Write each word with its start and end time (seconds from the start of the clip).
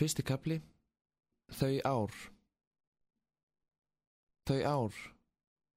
Fyrsti 0.00 0.22
kapli 0.24 0.56
Þau 1.52 1.74
ár. 1.84 2.14
Þau 4.48 4.60
ár 4.64 5.00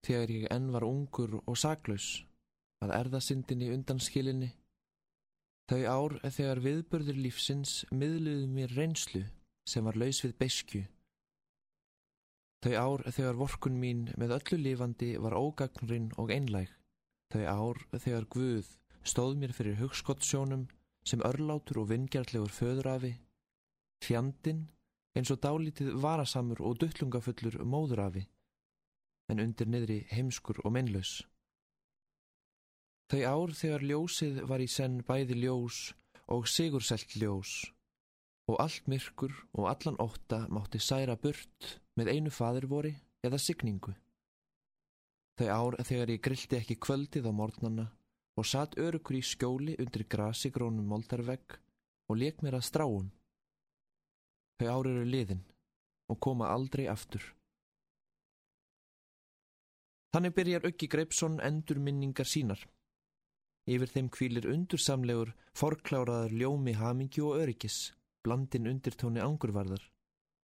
þegar 0.08 0.32
ég 0.32 0.46
enn 0.54 0.70
var 0.72 0.86
ungur 0.88 1.34
og 1.42 1.58
saklaus 1.60 2.06
að 2.86 2.94
erðasyndinni 3.02 3.68
undan 3.74 4.00
skilinni. 4.00 4.54
Þau 5.68 5.82
ár 5.92 6.16
þegar 6.38 6.62
viðbörður 6.64 7.20
lífsins 7.26 7.74
miðluðu 7.92 8.48
mér 8.54 8.72
reynslu 8.78 9.26
sem 9.68 9.84
var 9.84 10.00
laus 10.00 10.24
við 10.24 10.38
beiskju. 10.40 10.86
Þau 12.64 12.74
ár 12.80 13.06
þegar 13.10 13.42
vorkun 13.42 13.76
mín 13.84 14.08
með 14.16 14.38
öllu 14.38 14.62
lifandi 14.62 15.12
var 15.20 15.36
ógagnurinn 15.36 16.14
og 16.16 16.32
einlæg. 16.32 16.72
Þau 17.36 17.44
ár 17.44 17.84
þegar 17.98 18.32
Guð 18.32 18.72
stóð 19.04 19.36
mér 19.44 19.58
fyrir 19.60 19.82
hugskottsjónum 19.84 20.70
sem 21.04 21.28
örlátur 21.28 21.84
og 21.84 21.92
vingjarlegur 21.92 22.56
föðurafi 22.62 23.18
fjandin 24.04 24.66
eins 25.18 25.32
og 25.34 25.42
dálítið 25.46 25.94
varasamur 26.04 26.62
og 26.66 26.80
duttlungafullur 26.82 27.60
móðurafi 27.64 28.26
en 29.32 29.44
undir 29.44 29.70
niðri 29.70 30.00
heimskur 30.12 30.60
og 30.64 30.74
mennlaus. 30.76 31.22
Þau 33.12 33.22
ár 33.30 33.54
þegar 33.56 33.86
ljósið 33.90 34.42
var 34.50 34.64
í 34.64 34.70
senn 34.72 35.02
bæði 35.08 35.38
ljós 35.44 35.80
og 36.34 36.48
sigurselt 36.50 37.16
ljós 37.20 37.54
og 38.50 38.60
allt 38.60 38.88
myrkur 38.92 39.34
og 39.54 39.70
allan 39.72 40.00
ótta 40.04 40.44
mátti 40.52 40.82
særa 40.82 41.16
burt 41.16 41.78
með 41.96 42.12
einu 42.16 42.32
faðurvori 42.34 42.94
eða 43.24 43.40
signingu. 43.40 43.94
Þau 45.40 45.48
ár 45.50 45.78
þegar 45.88 46.12
ég 46.14 46.24
grilti 46.26 46.60
ekki 46.60 46.80
kvöldið 46.82 47.30
á 47.30 47.32
mornana 47.34 47.86
og 48.38 48.48
satt 48.50 48.78
örukur 48.82 49.18
í 49.18 49.24
skjóli 49.26 49.78
undir 49.82 50.06
grasigrónum 50.10 50.90
moldarvegg 50.90 51.58
og 52.10 52.20
leik 52.20 52.42
mér 52.44 52.60
að 52.60 52.68
stráum. 52.70 53.12
Þau 54.60 54.68
ár 54.70 54.90
eru 54.92 55.06
liðin 55.08 55.42
og 56.12 56.20
koma 56.22 56.52
aldrei 56.54 56.86
aftur. 56.92 57.24
Þannig 60.14 60.36
byrjar 60.38 60.68
Öggi 60.70 60.88
Greipsson 60.94 61.40
endur 61.42 61.80
minningar 61.82 62.30
sínar. 62.30 62.60
Yfir 63.66 63.90
þeim 63.90 64.10
kvílir 64.14 64.46
undursamlegur, 64.52 65.32
forkláraðar 65.58 66.36
ljómi 66.36 66.76
hamingju 66.78 67.32
og 67.32 67.40
öryggis, 67.46 67.94
blandin 68.22 68.70
undirtóni 68.70 69.24
angurvarðar. 69.24 69.82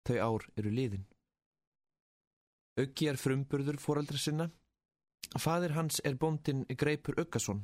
Þau 0.07 0.17
ár 0.25 0.47
eru 0.57 0.71
liðin. 0.73 1.05
Öggi 2.79 3.09
er 3.11 3.19
frumburður 3.19 3.77
fóraldra 3.83 4.17
sinna. 4.17 4.49
Fadir 5.37 5.75
hans 5.75 5.99
er 6.07 6.15
bóndin 6.17 6.63
Greipur 6.79 7.19
Öggason, 7.21 7.61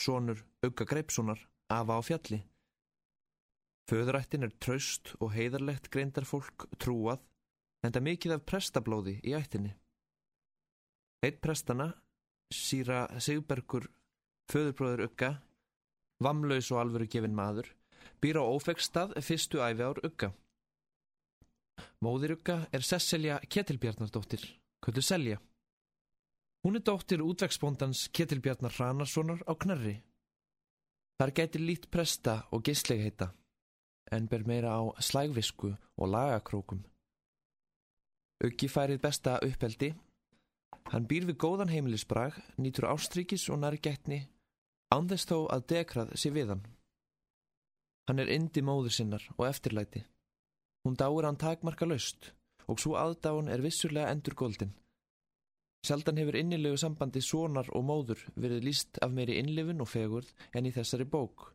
sonur 0.00 0.40
Ögga 0.64 0.86
Greipssonar, 0.88 1.42
afa 1.68 1.98
á 1.98 2.00
fjalli. 2.00 2.40
Föðurættin 3.90 4.46
er 4.46 4.52
traust 4.62 5.14
og 5.18 5.32
heiðarlegt 5.34 5.90
greindar 5.90 6.26
fólk 6.28 6.68
trúað, 6.78 7.22
en 7.82 7.92
það 7.94 8.06
mikið 8.08 8.34
af 8.36 8.44
prestablóði 8.46 9.16
í 9.26 9.34
ættinni. 9.34 9.72
Eitt 11.22 11.40
prestana, 11.42 11.88
síra 12.52 13.04
Sigbergur, 13.22 13.88
föðurbróður 14.50 15.06
Ugga, 15.08 15.32
vamlaus 16.22 16.70
og 16.70 16.82
alvöru 16.82 17.08
gefin 17.10 17.34
maður, 17.34 17.68
býr 18.22 18.38
á 18.38 18.44
ófegstað 18.46 19.16
fyrstu 19.26 19.62
æfi 19.62 19.86
ár 19.86 20.00
Ugga. 20.06 20.32
Móðir 22.02 22.36
Ugga 22.36 22.58
er 22.74 22.86
Sesselja 22.86 23.40
Ketilbjarnardóttir, 23.50 24.44
kvöldu 24.82 25.02
Selja. 25.02 25.38
Hún 26.62 26.78
er 26.78 26.84
dóttir 26.86 27.22
útvegsbóndans 27.22 28.08
Ketilbjarnar 28.14 28.74
Ranarssonar 28.78 29.42
á 29.46 29.52
Knarri. 29.58 29.96
Þar 31.18 31.34
gæti 31.38 31.58
lít 31.62 31.88
presta 31.90 32.42
og 32.50 32.62
geistlega 32.66 33.06
heita, 33.06 33.28
en 34.12 34.28
ber 34.30 34.46
meira 34.46 34.76
á 34.76 34.82
slægvisku 35.00 35.72
og 35.72 36.06
lagakrókum. 36.14 36.84
Uggi 38.44 38.68
færið 38.68 39.00
besta 39.02 39.38
uppeldi 39.42 39.92
Hann 40.90 41.06
býr 41.08 41.26
við 41.28 41.38
góðan 41.40 41.70
heimilisbrag, 41.70 42.36
nýtur 42.58 42.88
ástryggis 42.90 43.46
og 43.52 43.60
nærgætni, 43.62 44.24
ánþess 44.92 45.28
þó 45.30 45.36
að 45.54 45.66
dekrað 45.72 46.14
sé 46.20 46.32
við 46.34 46.52
hann. 46.52 46.64
Hann 48.08 48.18
er 48.18 48.32
indi 48.34 48.64
móður 48.66 48.94
sinnar 48.96 49.24
og 49.38 49.46
eftirlæti. 49.46 50.02
Hún 50.82 50.98
dáir 50.98 51.28
hann 51.28 51.38
takmarka 51.38 51.86
laust 51.86 52.32
og 52.66 52.80
svo 52.82 52.96
aðdáin 52.98 53.50
er 53.52 53.62
vissurlega 53.62 54.10
endur 54.10 54.34
góldin. 54.38 54.74
Sjaldan 55.86 56.18
hefur 56.20 56.38
innilegu 56.38 56.78
sambandi 56.78 57.22
sonar 57.22 57.70
og 57.74 57.86
móður 57.86 58.20
verið 58.34 58.68
líst 58.68 59.00
af 59.02 59.10
meiri 59.14 59.38
innlifun 59.40 59.82
og 59.82 59.90
fegurð 59.90 60.30
en 60.54 60.66
í 60.66 60.74
þessari 60.74 61.06
bók. 61.10 61.48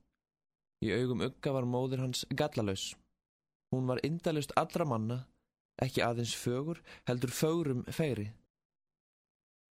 Í 0.86 0.92
augum 0.94 1.24
ugga 1.26 1.54
var 1.56 1.66
móður 1.66 2.04
hans 2.06 2.26
gallalaus. 2.30 2.92
Hún 3.74 3.88
var 3.90 4.02
indalust 4.06 4.54
allra 4.56 4.86
manna, 4.86 5.22
ekki 5.82 6.04
aðeins 6.06 6.36
fögur, 6.38 6.82
heldur 7.10 7.34
fögurum 7.34 7.86
fegri 7.92 8.32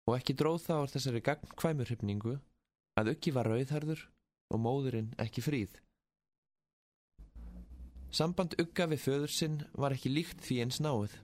og 0.04 0.18
ekki 0.18 0.36
dróð 0.36 0.66
það 0.66 0.82
á 0.84 0.92
þessari 0.92 1.22
gagnkvæmurhyfningu 1.24 2.34
að 3.00 3.10
Uggi 3.14 3.32
var 3.34 3.48
rauðharður 3.48 4.02
og 4.52 4.60
móðurinn 4.60 5.14
ekki 5.22 5.44
fríð. 5.44 5.78
Samband 8.14 8.54
Ugga 8.60 8.86
við 8.92 9.00
föður 9.06 9.32
sinn 9.32 9.62
var 9.72 9.94
ekki 9.96 10.12
líkt 10.12 10.44
því 10.44 10.60
eins 10.64 10.80
náið. 10.84 11.16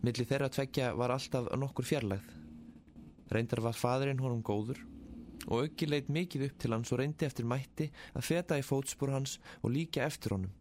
Millir 0.00 0.26
þeirra 0.26 0.48
tveggja 0.50 0.94
var 0.98 1.12
alltaf 1.14 1.50
nokkur 1.60 1.86
fjarlægð. 1.86 2.32
Reyndar 3.30 3.62
var 3.62 3.76
fadurinn 3.78 4.22
honum 4.24 4.40
góður 4.42 4.80
og 5.48 5.64
Uggi 5.64 5.88
leitt 5.88 6.10
mikið 6.12 6.46
upp 6.48 6.58
til 6.60 6.74
hans 6.74 6.92
og 6.92 7.00
reyndi 7.00 7.26
eftir 7.26 7.48
mætti 7.48 7.88
að 8.12 8.26
feta 8.26 8.58
í 8.60 8.66
fótspúr 8.66 9.14
hans 9.14 9.38
og 9.62 9.72
líka 9.74 10.04
eftir 10.04 10.36
honum 10.36 10.52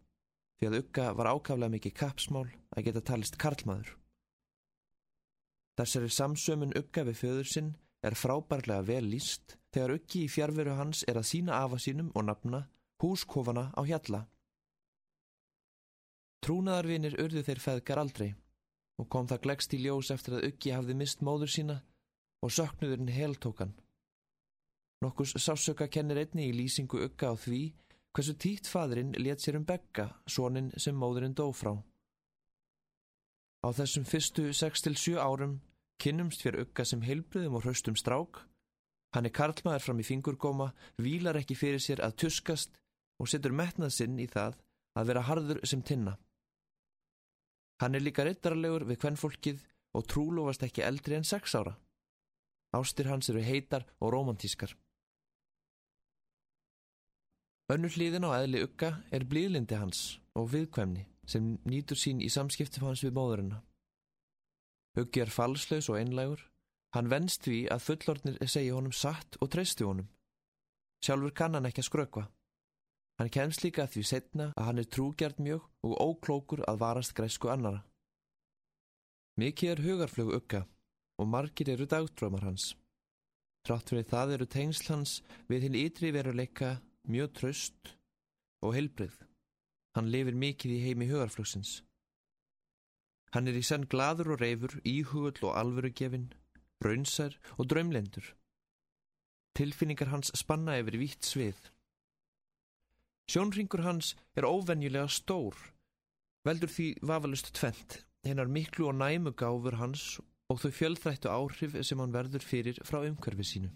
því 0.60 0.70
að 0.70 0.80
Ugga 0.82 1.06
var 1.16 1.32
ákaflega 1.32 1.74
mikið 1.76 1.96
kapsmál 1.96 2.48
að 2.76 2.86
geta 2.88 3.04
talist 3.12 3.38
karlmaður. 3.40 3.94
Þessari 5.80 6.10
samsömun 6.12 6.76
ugga 6.76 7.06
við 7.08 7.22
föður 7.22 7.48
sinn 7.48 7.70
er 8.04 8.18
frábærlega 8.20 8.84
vel 8.88 9.06
líst 9.08 9.56
þegar 9.72 9.96
uggi 9.96 10.26
í 10.26 10.32
fjárveru 10.32 10.76
hans 10.76 11.06
er 11.08 11.20
að 11.20 11.30
sína 11.32 11.62
afa 11.64 11.80
sínum 11.80 12.12
og 12.12 12.28
nafna 12.28 12.66
húskofana 13.00 13.70
á 13.72 13.82
hjalla. 13.88 14.26
Trúnaðarvinir 16.44 17.16
urðu 17.24 17.44
þeir 17.48 17.64
feðgar 17.64 18.02
aldrei 18.04 18.30
og 19.00 19.08
kom 19.08 19.28
það 19.32 19.44
glegst 19.46 19.76
í 19.76 19.80
ljós 19.86 20.12
eftir 20.12 20.36
að 20.36 20.50
uggi 20.50 20.76
hafði 20.76 20.96
mist 21.00 21.24
móður 21.24 21.54
sína 21.56 21.78
og 22.44 22.52
söknuðurinn 22.56 23.12
heltókan. 23.16 23.72
Nokkus 25.00 25.32
sásöka 25.40 25.88
kennir 25.88 26.20
einni 26.20 26.50
í 26.50 26.56
lýsingu 26.56 27.00
ugga 27.06 27.32
á 27.32 27.36
því 27.40 27.62
hversu 28.12 28.34
títt 28.36 28.68
fadurinn 28.68 29.14
let 29.16 29.40
sér 29.40 29.56
um 29.56 29.64
begga, 29.64 30.10
sonin 30.28 30.74
sem 30.76 30.96
móðurinn 30.96 31.36
dó 31.38 31.46
frá. 31.56 31.72
Á 33.64 33.72
þessum 33.78 34.04
fyrstu 34.08 34.50
6-7 34.52 35.16
árum 35.16 35.60
Kynnumst 36.00 36.44
fyrir 36.44 36.64
ugga 36.64 36.86
sem 36.88 37.02
heilbriðum 37.04 37.58
og 37.60 37.66
hraustum 37.66 37.96
strák. 38.00 38.42
Hann 39.16 39.28
er 39.28 39.34
karlmaður 39.36 39.84
fram 39.84 40.00
í 40.00 40.06
fingurgóma, 40.08 40.70
vílar 41.00 41.40
ekki 41.40 41.58
fyrir 41.60 41.82
sér 41.84 42.04
að 42.06 42.16
tuskast 42.24 42.76
og 43.20 43.28
setur 43.28 43.56
metnað 43.56 43.96
sinn 43.98 44.20
í 44.20 44.28
það 44.32 44.60
að 45.00 45.12
vera 45.12 45.26
harður 45.28 45.60
sem 45.68 45.84
tinna. 45.84 46.18
Hann 47.84 47.96
er 47.96 48.04
líka 48.04 48.28
rittarlegur 48.28 48.88
við 48.88 49.00
kvennfólkið 49.04 49.64
og 49.96 50.08
trúlofast 50.12 50.64
ekki 50.68 50.84
eldri 50.88 51.20
en 51.20 51.28
sex 51.28 51.56
ára. 51.56 51.76
Ástir 52.76 53.08
hans 53.12 53.32
eru 53.32 53.44
heitar 53.44 53.88
og 54.00 54.14
romantískar. 54.14 54.76
Önnur 57.70 57.94
hlýðin 57.94 58.26
á 58.26 58.34
eðli 58.34 58.64
ugga 58.66 58.88
er 59.14 59.28
blíðlindi 59.30 59.78
hans 59.78 60.00
og 60.34 60.48
viðkvæmni 60.56 61.04
sem 61.30 61.52
nýtur 61.70 62.00
sín 62.02 62.24
í 62.26 62.30
samskiptum 62.34 62.88
hans 62.88 63.04
við 63.06 63.14
móðurina. 63.14 63.60
Huggi 64.98 65.22
er 65.22 65.30
falslaus 65.30 65.90
og 65.94 66.00
einlægur. 66.00 66.42
Hann 66.98 67.12
venst 67.12 67.46
því 67.46 67.60
að 67.70 67.84
fullornir 67.86 68.40
segja 68.50 68.74
honum 68.74 68.96
satt 68.96 69.38
og 69.38 69.52
treysti 69.54 69.86
honum. 69.86 70.10
Sjálfur 71.06 71.36
kann 71.38 71.54
hann 71.54 71.70
ekki 71.70 71.84
að 71.84 71.90
skrökva. 71.92 72.26
Hann 73.22 73.30
kemst 73.30 73.62
líka 73.62 73.86
því 73.86 74.04
setna 74.08 74.50
að 74.56 74.66
hann 74.66 74.82
er 74.82 74.90
trúgjart 74.90 75.38
mjög 75.38 75.70
og 75.86 75.96
óklókur 76.02 76.66
að 76.66 76.82
varast 76.82 77.14
græsku 77.14 77.54
annara. 77.54 77.84
Mikið 79.38 79.76
er 79.76 79.86
hugarflögu 79.86 80.42
ugga 80.42 80.66
og 81.22 81.30
margir 81.30 81.70
eru 81.70 81.86
dagdröymar 81.86 82.48
hans. 82.50 82.74
Trátt 83.62 83.92
fyrir 83.92 84.10
það 84.10 84.40
eru 84.40 84.48
tengsl 84.50 84.94
hans 84.96 85.20
við 85.52 85.68
hinn 85.68 85.78
ytri 85.86 86.10
veruleika 86.16 86.80
mjög 87.08 87.34
tröst 87.38 87.94
og 88.66 88.76
heilbrið. 88.76 89.16
Hann 89.96 90.12
lifir 90.12 90.36
mikið 90.36 90.76
í 90.76 90.82
heimi 90.84 91.08
hugarflöksins. 91.10 91.80
Hann 93.34 93.48
er 93.48 93.58
í 93.58 93.64
senn 93.66 93.86
gladur 93.90 94.34
og 94.34 94.42
reyfur, 94.42 94.80
íhugull 94.84 95.38
og 95.46 95.58
alvörugefin, 95.60 96.32
raunsar 96.84 97.36
og 97.58 97.70
draumlendur. 97.70 98.26
Tilfinningar 99.58 100.10
hans 100.14 100.32
spanna 100.38 100.80
yfir 100.82 100.98
vitt 101.02 101.28
svið. 101.28 101.60
Sjónringur 103.30 103.84
hans 103.86 104.16
er 104.34 104.48
óvenjulega 104.50 105.10
stór, 105.14 105.58
veldur 106.48 106.72
því 106.74 106.88
vafalust 107.06 107.52
tvent, 107.54 108.00
hennar 108.26 108.50
miklu 108.50 108.88
og 108.90 108.98
næmu 108.98 109.36
gáfur 109.38 109.78
hans 109.78 110.18
og 110.50 110.64
þau 110.64 110.72
fjöldþrættu 110.74 111.30
áhrif 111.30 111.78
sem 111.86 112.02
hann 112.02 112.16
verður 112.16 112.42
fyrir 112.42 112.82
frá 112.82 113.04
umhverfi 113.04 113.46
sínu. 113.46 113.70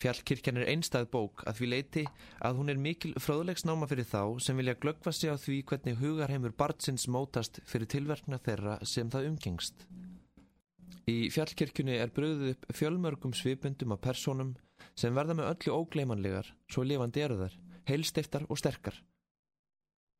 Fjallkirkjan 0.00 0.56
er 0.56 0.70
einstað 0.72 1.10
bók 1.12 1.42
að 1.44 1.58
því 1.58 1.66
leiti 1.68 2.02
að 2.40 2.54
hún 2.56 2.72
er 2.72 2.78
mikil 2.80 3.10
fröðulegsnáma 3.20 3.84
fyrir 3.90 4.06
þá 4.08 4.40
sem 4.40 4.56
vilja 4.56 4.78
glöggva 4.80 5.12
sig 5.12 5.28
á 5.28 5.36
því 5.36 5.58
hvernig 5.68 5.98
hugarheimur 6.00 6.54
barnsins 6.56 7.04
mótast 7.04 7.60
fyrir 7.68 7.90
tilverkna 7.92 8.38
þeirra 8.40 8.78
sem 8.88 9.10
það 9.12 9.26
umgengst. 9.28 9.84
Í 11.04 11.28
fjallkirkjunni 11.34 11.98
er 12.00 12.12
bröðuð 12.16 12.54
upp 12.54 12.64
fjölmörgum 12.76 13.34
svipundum 13.36 13.92
af 13.92 14.00
personum 14.06 14.54
sem 14.96 15.12
verða 15.12 15.36
með 15.36 15.50
öllu 15.52 15.76
ógleimanlegar, 15.82 16.48
svo 16.72 16.84
lifandi 16.86 17.24
eru 17.24 17.36
þar, 17.42 17.58
heilstiftar 17.90 18.46
og 18.48 18.60
sterkar. 18.60 18.96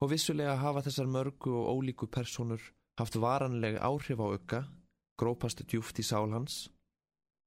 Og 0.04 0.12
vissulega 0.12 0.58
hafa 0.60 0.82
þessar 0.84 1.08
mörgu 1.08 1.54
og 1.56 1.72
ólíku 1.72 2.08
personur 2.12 2.60
haft 3.00 3.16
varanleg 3.16 3.80
áhrif 3.80 4.20
á 4.20 4.26
ögga, 4.28 4.60
grópast 5.16 5.64
djúft 5.64 6.00
í 6.00 6.04
sál 6.04 6.32
hans, 6.36 6.66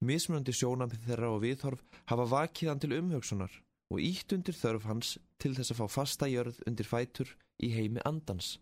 Mismunandi 0.08 0.54
sjónamið 0.56 1.06
þeirra 1.08 1.30
og 1.34 1.44
viðhorf 1.44 1.84
hafa 2.12 2.26
vakiðan 2.32 2.82
til 2.84 2.96
umhugsunar 2.98 3.54
og 3.94 4.02
ítt 4.02 4.34
undir 4.36 4.58
þörf 4.58 4.88
hans 4.90 5.16
til 5.42 5.54
þess 5.56 5.74
að 5.74 5.82
fá 5.82 5.96
fasta 6.00 6.30
jörð 6.32 6.62
undir 6.68 6.88
fætur 6.90 7.34
í 7.64 7.70
heimi 7.76 8.02
andans. 8.08 8.58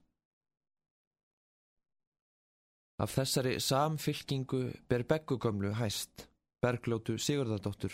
Af 3.01 3.15
þessari 3.15 3.55
samfylkingu 3.63 4.61
ber 4.89 5.03
beggugömlu 5.09 5.71
hæst, 5.79 6.27
berglótu 6.61 7.15
Sigurðardóttur, 7.17 7.93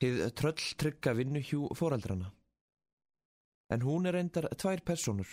hið 0.00 0.22
tröll 0.38 0.70
trygga 0.80 1.12
vinnuhjú 1.18 1.68
fóraldrana. 1.76 2.30
En 3.68 3.82
hún 3.82 4.06
er 4.08 4.16
endar 4.16 4.48
tvær 4.56 4.80
personur, 4.86 5.28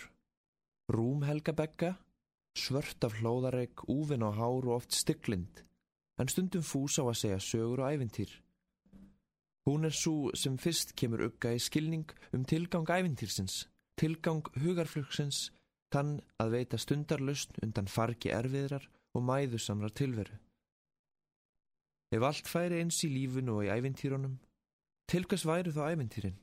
Rúm 0.92 1.22
Helga 1.24 1.54
Begga, 1.56 1.94
svört 2.58 3.06
af 3.06 3.16
hlóðareg, 3.20 3.86
úvinn 3.88 4.26
á 4.26 4.30
hár 4.36 4.66
og 4.66 4.74
oft 4.82 4.92
stygglind, 4.92 5.62
en 6.20 6.30
stundum 6.30 6.62
fús 6.62 6.98
á 7.00 7.04
að 7.04 7.20
segja 7.20 7.40
sögur 7.42 7.82
og 7.84 7.90
ævintýr. 7.92 8.30
Hún 9.66 9.84
er 9.88 9.94
svo 9.96 10.30
sem 10.36 10.58
fyrst 10.60 10.92
kemur 10.98 11.24
ugga 11.26 11.54
í 11.56 11.60
skilning 11.62 12.10
um 12.36 12.44
tilgang 12.44 12.84
ævintýrsins, 12.84 13.64
tilgang 13.96 14.44
hugarflugsins, 14.60 15.50
þann 15.94 16.18
að 16.42 16.56
veita 16.56 16.80
stundarlausn 16.80 17.62
undan 17.64 17.88
fargi 17.88 18.32
erfiðrar 18.34 18.84
og 19.14 19.24
mæðusamrar 19.24 19.94
tilveru. 19.94 20.36
Ef 22.14 22.22
allt 22.22 22.50
færi 22.50 22.82
eins 22.82 23.00
í 23.06 23.10
lífunu 23.10 23.58
og 23.58 23.66
í 23.66 23.72
ævintýrunum, 23.72 24.36
til 25.10 25.24
hvers 25.28 25.46
væru 25.48 25.72
þá 25.74 25.82
ævintýrin? 25.94 26.36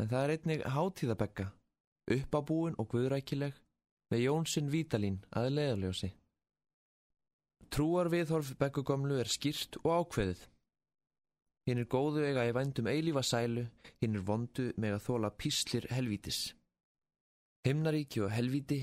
En 0.00 0.08
það 0.08 0.24
er 0.24 0.34
einnig 0.36 0.64
hátíðabekka, 0.74 1.46
uppábúin 2.16 2.78
og 2.80 2.88
guðrækileg, 2.94 3.54
með 4.10 4.24
Jónsson 4.26 4.72
Vítalín 4.72 5.20
að 5.30 5.52
leðaljósi. 5.58 6.10
Trúar 7.72 8.10
viðhorf 8.12 8.50
beggugomlu 8.60 9.16
er 9.22 9.30
skýrt 9.32 9.78
og 9.80 9.92
ákveðið. 10.02 10.40
Hinn 11.64 11.78
er 11.80 11.86
góðu 11.88 12.24
eiga 12.26 12.42
í 12.44 12.50
vændum 12.52 12.90
eilífa 12.90 13.22
sælu, 13.24 13.62
hinn 14.02 14.18
er 14.18 14.26
vondu 14.28 14.66
með 14.76 14.98
að 14.98 15.06
þóla 15.06 15.30
píslir 15.40 15.86
helvítis. 15.88 16.40
Himnaríki 17.64 18.20
og 18.26 18.34
helvíti, 18.34 18.82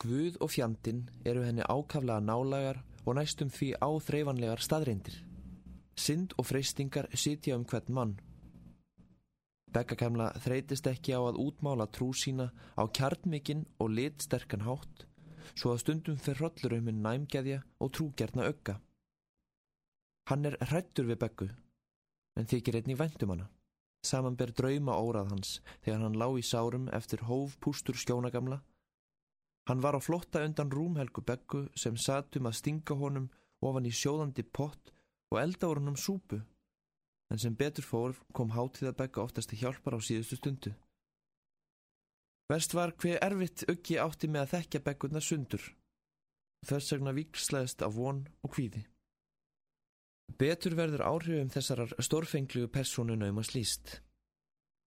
Guð 0.00 0.38
og 0.40 0.48
fjandin 0.54 1.02
eru 1.28 1.42
henni 1.44 1.66
ákaflega 1.68 2.22
nálagar 2.24 2.78
og 3.04 3.18
næstum 3.18 3.50
því 3.52 3.74
áþreifanlegar 3.84 4.64
staðreindir. 4.64 5.18
Synd 6.00 6.32
og 6.40 6.48
freystingar 6.48 7.10
sitja 7.12 7.58
um 7.58 7.66
hvern 7.68 7.92
mann. 7.92 8.14
Beggakemla 9.68 10.30
þreytist 10.40 10.88
ekki 10.88 11.12
á 11.12 11.20
að 11.20 11.42
útmála 11.44 11.90
trú 11.92 12.14
sína 12.16 12.48
á 12.80 12.88
kjarnmikinn 12.88 13.66
og 13.76 13.92
litsterkan 13.98 14.64
hátt 14.64 15.04
svo 15.54 15.74
að 15.74 15.82
stundum 15.84 16.18
fyrir 16.20 16.40
hrollur 16.40 16.76
um 16.78 16.90
hinn 16.90 17.02
næmgeðja 17.04 17.62
og 17.80 17.92
trúgerna 17.96 18.46
ögga. 18.48 18.80
Hann 20.30 20.46
er 20.46 20.58
hrættur 20.60 21.08
við 21.08 21.18
beggu, 21.24 21.48
en 22.38 22.46
þykir 22.50 22.80
einnig 22.80 22.98
vendum 23.00 23.34
hana. 23.34 23.48
Saman 24.06 24.36
ber 24.40 24.52
drauma 24.56 24.96
órað 24.96 25.32
hans 25.34 25.56
þegar 25.84 26.04
hann 26.06 26.18
lág 26.20 26.38
í 26.40 26.44
sárum 26.46 26.86
eftir 26.96 27.26
hóf 27.28 27.58
pústur 27.60 27.98
skjónagamla. 28.00 28.60
Hann 29.68 29.82
var 29.84 29.98
á 29.98 30.00
flotta 30.00 30.44
undan 30.46 30.72
rúmhelgu 30.72 31.22
beggu 31.26 31.66
sem 31.76 31.96
satum 31.96 32.48
að 32.48 32.56
stinga 32.60 32.96
honum 32.96 33.28
ofan 33.60 33.88
í 33.90 33.92
sjóðandi 33.92 34.46
pott 34.58 34.94
og 35.30 35.40
elda 35.42 35.68
úr 35.68 35.82
hann 35.82 35.92
um 35.92 35.98
súpu, 36.00 36.40
en 37.30 37.38
sem 37.38 37.54
betur 37.54 37.86
fór 37.86 38.16
kom 38.32 38.54
hátíðabegga 38.56 39.22
oftast 39.22 39.52
til 39.52 39.60
hjálpar 39.60 39.94
á 39.94 40.00
síðustu 40.00 40.40
stundu. 40.40 40.72
Verst 42.50 42.72
var 42.74 42.90
hver 42.98 43.20
erfitt 43.22 43.62
uggi 43.70 43.94
átti 44.02 44.26
með 44.26 44.42
að 44.42 44.52
þekkja 44.54 44.78
beggurna 44.86 45.20
sundur. 45.22 45.62
Þess 46.66 46.94
vegna 46.96 47.12
vikslæðist 47.14 47.84
af 47.86 47.94
von 47.94 48.24
og 48.42 48.54
kvíði. 48.56 48.80
Betur 50.40 50.74
verður 50.78 51.04
áhrifum 51.06 51.52
þessarar 51.54 51.92
stórfenglu 52.02 52.64
persónu 52.74 53.14
naumast 53.18 53.54
líst. 53.54 54.00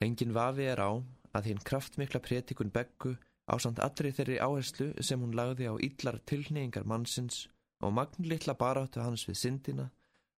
Engin 0.03 0.35
vafi 0.35 0.67
er 0.67 0.81
á 0.83 0.91
að 1.31 1.47
hinn 1.49 1.63
kraftmikla 1.63 2.19
prétikun 2.25 2.73
beggu 2.73 3.13
á 3.47 3.55
samt 3.63 3.79
allri 3.85 4.11
þeirri 4.11 4.41
áherslu 4.43 4.89
sem 4.99 5.23
hún 5.23 5.35
lagði 5.35 5.71
á 5.71 5.75
yllar 5.87 6.19
tilneyingar 6.27 6.87
mannsins 6.87 7.45
og 7.83 7.95
magnlitla 7.95 8.57
baráttu 8.59 8.99
hans 9.03 9.23
við 9.29 9.39
syndina 9.39 9.87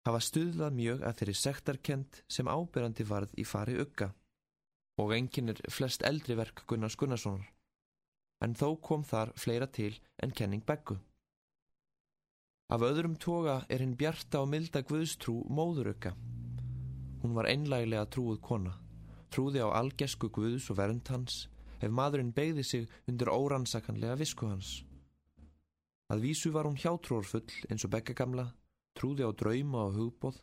hafa 0.05 0.21
stuðlað 0.21 0.77
mjög 0.77 1.01
að 1.01 1.17
þeirri 1.19 1.35
sektarkent 1.41 2.21
sem 2.29 2.49
ábyrjandi 2.49 3.05
varð 3.09 3.33
í 3.41 3.45
fari 3.49 3.77
ugga 3.81 4.11
og 5.01 5.11
enginn 5.15 5.51
er 5.51 5.59
flest 5.71 6.05
eldri 6.07 6.37
verk 6.39 6.63
Gunnars 6.67 6.95
Gunnarssonar, 6.99 7.49
en 8.43 8.55
þó 8.55 8.75
kom 8.81 9.03
þar 9.03 9.33
fleira 9.39 9.67
til 9.67 9.97
en 10.23 10.31
kenning 10.31 10.63
beggu. 10.65 10.97
Af 12.73 12.81
öðrum 12.81 13.17
toga 13.21 13.59
er 13.69 13.83
hinn 13.83 13.97
bjarta 13.97 14.41
og 14.41 14.49
milda 14.49 14.81
guðstrú 14.81 15.35
móðuröka. 15.53 16.15
Hún 17.21 17.35
var 17.37 17.49
einlæglega 17.49 18.07
trúið 18.09 18.39
kona, 18.41 18.73
trúði 19.29 19.61
á 19.61 19.69
algesku 19.69 20.31
guðs 20.33 20.71
og 20.73 20.79
vernd 20.79 21.11
hans, 21.13 21.45
ef 21.77 21.91
maðurinn 21.91 22.33
begði 22.33 22.63
sig 22.65 22.89
undir 23.05 23.29
órannsakanlega 23.29 24.17
visku 24.17 24.49
hans. 24.49 24.79
Að 26.09 26.25
vísu 26.25 26.51
var 26.53 26.65
hún 26.65 26.77
hjátrórfull 26.77 27.45
eins 27.69 27.85
og 27.85 27.93
beggagamla, 27.93 28.47
trúði 28.97 29.25
á 29.25 29.31
drauma 29.33 29.85
og 29.89 29.97
hugbóð, 29.99 30.41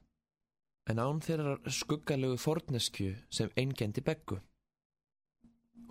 en 0.91 0.99
án 0.99 1.21
þeirrar 1.23 1.61
skuggalögu 1.71 2.39
forneskju 2.43 3.15
sem 3.31 3.51
eingendi 3.57 4.03
beggu. 4.03 4.39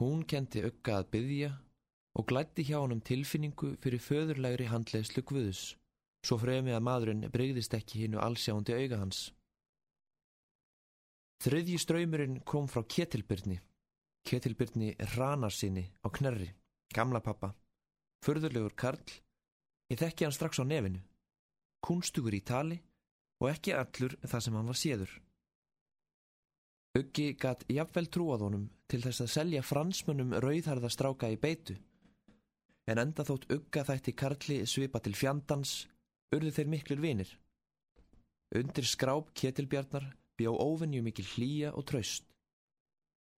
Hún 0.02 0.24
kendi 0.28 0.64
ugga 0.68 1.00
að 1.00 1.12
byggja 1.16 1.52
og 2.18 2.28
glætti 2.28 2.66
hjá 2.68 2.80
hann 2.82 2.96
um 2.98 3.04
tilfinningu 3.06 3.76
fyrir 3.84 4.04
föðurlegri 4.04 4.68
handlegslu 4.68 5.24
guðus, 5.24 5.76
svo 6.26 6.38
fremi 6.42 6.74
að 6.76 6.86
maðurinn 6.88 7.30
breyðist 7.32 7.76
ekki 7.78 8.04
hinnu 8.04 8.20
allsjándi 8.20 8.76
auga 8.76 9.00
hans. 9.04 9.30
Þriðji 11.42 11.80
ströymurinn 11.82 12.42
kom 12.46 12.68
frá 12.70 12.84
Ketilbyrni, 12.84 13.58
Ketilbyrni 14.28 14.94
ranarsinni 15.16 15.88
á 16.06 16.08
Knerri, 16.14 16.52
gamla 16.94 17.24
pappa, 17.24 17.56
förðurlegur 18.26 18.76
Karl, 18.78 19.16
ég 19.90 19.98
þekki 20.04 20.28
hann 20.28 20.36
strax 20.36 20.60
á 20.62 20.66
nefinu, 20.68 21.02
kunstugur 21.82 22.36
í 22.36 22.44
tali 22.46 22.78
og 23.42 23.50
ekki 23.50 23.74
allur 23.76 24.16
það 24.22 24.46
sem 24.46 24.58
hann 24.58 24.72
var 24.72 24.80
séður. 24.80 25.14
Uggi 27.00 27.32
gatt 27.40 27.64
jafnvel 27.72 28.10
trúað 28.12 28.46
honum 28.46 28.66
til 28.92 29.00
þess 29.04 29.24
að 29.24 29.34
selja 29.36 29.62
fransmönnum 29.64 30.36
rauðharða 30.44 30.90
stráka 30.92 31.30
í 31.32 31.38
beitu, 31.40 31.78
en 32.92 33.00
enda 33.00 33.24
þótt 33.26 33.48
Ugga 33.56 33.86
þætti 33.88 34.14
Karli 34.20 34.58
svipa 34.68 35.00
til 35.00 35.16
fjandans, 35.16 35.86
urðu 36.36 36.52
þeir 36.58 36.74
miklur 36.74 37.04
vinir. 37.04 37.32
Undir 38.60 38.88
skráp 38.88 39.32
Ketilbjarnar 39.34 40.10
bjá 40.36 40.52
óvinnju 40.52 41.02
mikil 41.06 41.28
hlýja 41.36 41.72
og 41.72 41.86
traust. 41.88 42.26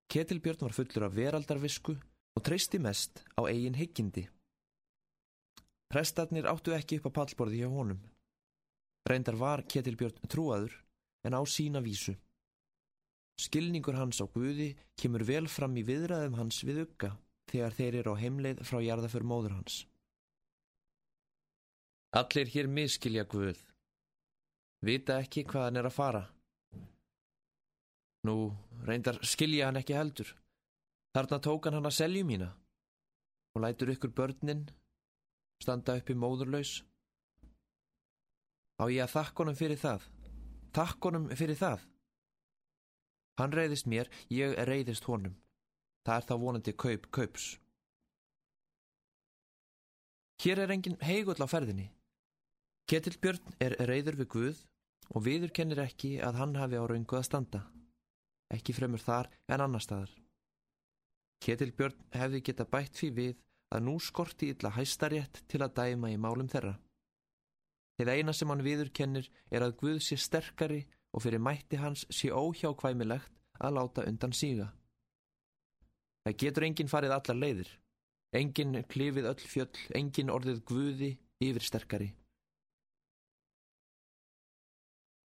Ketilbjörn 0.09 0.65
var 0.65 0.73
fullur 0.73 1.05
af 1.07 1.15
veraldarvisku 1.15 1.93
og 2.33 2.43
treysti 2.45 2.79
mest 2.81 3.21
á 3.37 3.45
eigin 3.45 3.77
hyggindi. 3.77 4.25
Prestarnir 5.93 6.49
áttu 6.49 6.73
ekki 6.73 6.97
upp 6.97 7.11
á 7.13 7.17
pallborði 7.21 7.61
hjá 7.61 7.69
honum. 7.69 8.01
Reyndar 9.09 9.35
var 9.35 9.63
Ketilbjörn 9.67 10.29
trúaður 10.31 10.75
en 11.27 11.35
á 11.35 11.41
sína 11.43 11.81
vísu. 11.83 12.15
Skilningur 13.39 13.97
hans 13.97 14.21
á 14.23 14.25
Guði 14.29 14.73
kemur 14.99 15.25
vel 15.27 15.47
fram 15.51 15.75
í 15.75 15.83
viðræðum 15.83 16.37
hans 16.39 16.61
við 16.63 16.83
ugga 16.85 17.11
þegar 17.51 17.75
þeir 17.77 17.97
eru 18.01 18.13
á 18.15 18.21
heimleið 18.21 18.61
frá 18.67 18.79
jarðaför 18.83 19.25
móður 19.27 19.57
hans. 19.57 19.81
Allir 22.13 22.51
hér 22.53 22.69
miskilja 22.69 23.25
Guð. 23.25 23.57
Vita 24.85 25.17
ekki 25.19 25.43
hvað 25.49 25.67
hann 25.67 25.79
er 25.81 25.89
að 25.89 25.97
fara. 25.97 26.23
Nú, 28.23 28.53
reyndar 28.87 29.19
skilja 29.25 29.67
hann 29.67 29.79
ekki 29.81 29.97
heldur. 29.97 30.29
Þarna 31.13 31.39
tók 31.43 31.67
hann 31.67 31.79
hann 31.79 31.89
að 31.89 31.97
selju 31.99 32.23
mína 32.27 32.53
og 33.53 33.61
lætur 33.61 33.91
ykkur 33.93 34.13
börnin 34.17 34.63
standa 35.61 35.97
upp 35.99 36.09
í 36.09 36.15
móðurlaus 36.17 36.79
Á 38.81 38.83
ég 38.89 39.03
að 39.05 39.13
þakkonum 39.13 39.57
fyrir 39.57 39.79
það? 39.81 40.07
Þakkonum 40.73 41.27
fyrir 41.37 41.59
það? 41.59 41.83
Hann 43.41 43.53
reyðist 43.53 43.89
mér, 43.89 44.09
ég 44.29 44.53
reyðist 44.69 45.07
honum. 45.09 45.35
Það 46.05 46.17
er 46.19 46.27
þá 46.29 46.33
vonandi 46.41 46.73
kaup 46.77 47.09
kaups. 47.15 47.45
Hér 50.43 50.59
er 50.65 50.73
engin 50.75 50.97
heigull 51.01 51.39
á 51.39 51.47
ferðinni. 51.47 51.87
Ketilbjörn 52.89 53.55
er 53.63 53.77
reyður 53.87 54.17
við 54.19 54.29
Guð 54.33 54.63
og 55.15 55.23
viður 55.23 55.53
kennir 55.55 55.79
ekki 55.85 56.17
að 56.19 56.41
hann 56.41 56.57
hafi 56.59 56.75
á 56.75 56.83
raungu 56.83 57.17
að 57.17 57.27
standa. 57.29 57.61
Ekki 58.51 58.75
fremur 58.75 59.01
þar 59.01 59.29
en 59.47 59.63
annar 59.63 59.83
staðar. 59.85 60.11
Ketilbjörn 61.43 61.95
hefði 62.13 62.41
geta 62.43 62.67
bætt 62.67 62.99
því 62.99 63.09
við 63.17 63.39
að 63.73 63.85
nú 63.87 63.95
skorti 64.03 64.51
illa 64.53 64.73
hæstarétt 64.75 65.41
til 65.47 65.63
að 65.63 65.73
dæma 65.79 66.11
í 66.11 66.19
málum 66.19 66.49
þeirra. 66.51 66.75
Þegar 67.97 68.19
eina 68.19 68.33
sem 68.33 68.49
hann 68.49 68.63
viður 68.65 68.89
kennir 68.97 69.29
er 69.53 69.65
að 69.65 69.75
Guð 69.81 69.99
sé 70.01 70.17
sterkari 70.17 70.81
og 71.13 71.25
fyrir 71.25 71.41
mætti 71.43 71.77
hans 71.77 72.07
sé 72.09 72.31
óhjákvæmilegt 72.33 73.31
að 73.61 73.75
láta 73.77 74.05
undan 74.09 74.33
síga. 74.33 74.71
Það 76.23 76.37
getur 76.41 76.65
enginn 76.67 76.89
farið 76.89 77.15
allar 77.17 77.39
leiðir. 77.39 77.69
Enginn 78.33 78.79
klifið 78.89 79.29
öll 79.29 79.41
fjöll, 79.45 79.79
enginn 79.93 80.31
orðið 80.33 80.63
Guði 80.65 81.11
yfir 81.43 81.65
sterkari. 81.67 82.09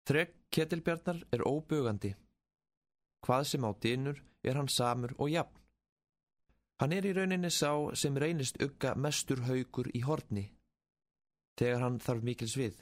Þreg 0.09 0.33
Ketilbjarnar 0.54 1.21
er 1.33 1.44
óbögandi. 1.49 2.14
Hvað 3.25 3.44
sem 3.50 3.64
á 3.64 3.71
dynur 3.80 4.21
er 4.44 4.59
hann 4.61 4.68
samur 4.68 5.14
og 5.18 5.33
jafn. 5.33 5.61
Hann 6.80 6.92
er 6.92 7.06
í 7.09 7.14
rauninni 7.16 7.50
sá 7.54 7.71
sem 7.97 8.16
reynist 8.18 8.61
ugga 8.62 8.94
mestur 8.99 9.44
haugur 9.49 9.88
í 9.94 10.02
horni, 10.04 10.44
þegar 11.61 11.84
hann 11.84 12.00
þarf 12.02 12.26
mikils 12.26 12.56
við. 12.58 12.76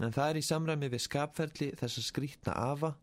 En 0.00 0.14
það 0.14 0.30
er 0.30 0.40
í 0.40 0.46
samræmi 0.46 0.88
við 0.92 1.04
skapferðli 1.04 1.70
þess 1.80 2.00
að 2.00 2.08
skrítna 2.08 2.56
afa 2.56 2.94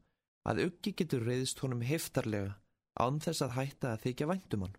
að 0.47 0.63
uggi 0.65 0.93
getur 0.97 1.25
reyðist 1.27 1.61
honum 1.61 1.83
heftarlega 1.85 2.55
án 2.97 3.19
þess 3.21 3.43
að 3.45 3.55
hætta 3.57 3.93
að 3.93 4.03
þykja 4.07 4.29
væntum 4.31 4.65
hann. 4.65 4.77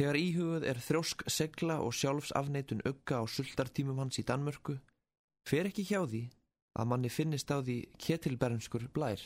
Þegar 0.00 0.18
íhugað 0.20 0.66
er 0.70 0.80
þrósk 0.80 1.24
segla 1.28 1.80
og 1.84 1.94
sjálfsafneitun 1.96 2.84
ugga 2.88 3.20
á 3.20 3.24
sultartímum 3.28 3.98
hans 4.00 4.20
í 4.20 4.24
Danmörku, 4.26 4.78
fer 5.48 5.68
ekki 5.68 5.84
hjá 5.88 6.00
því 6.04 6.22
að 6.80 6.90
manni 6.92 7.10
finnist 7.12 7.50
á 7.52 7.60
því 7.60 7.78
ketilbernskur 8.00 8.86
blær. 8.94 9.20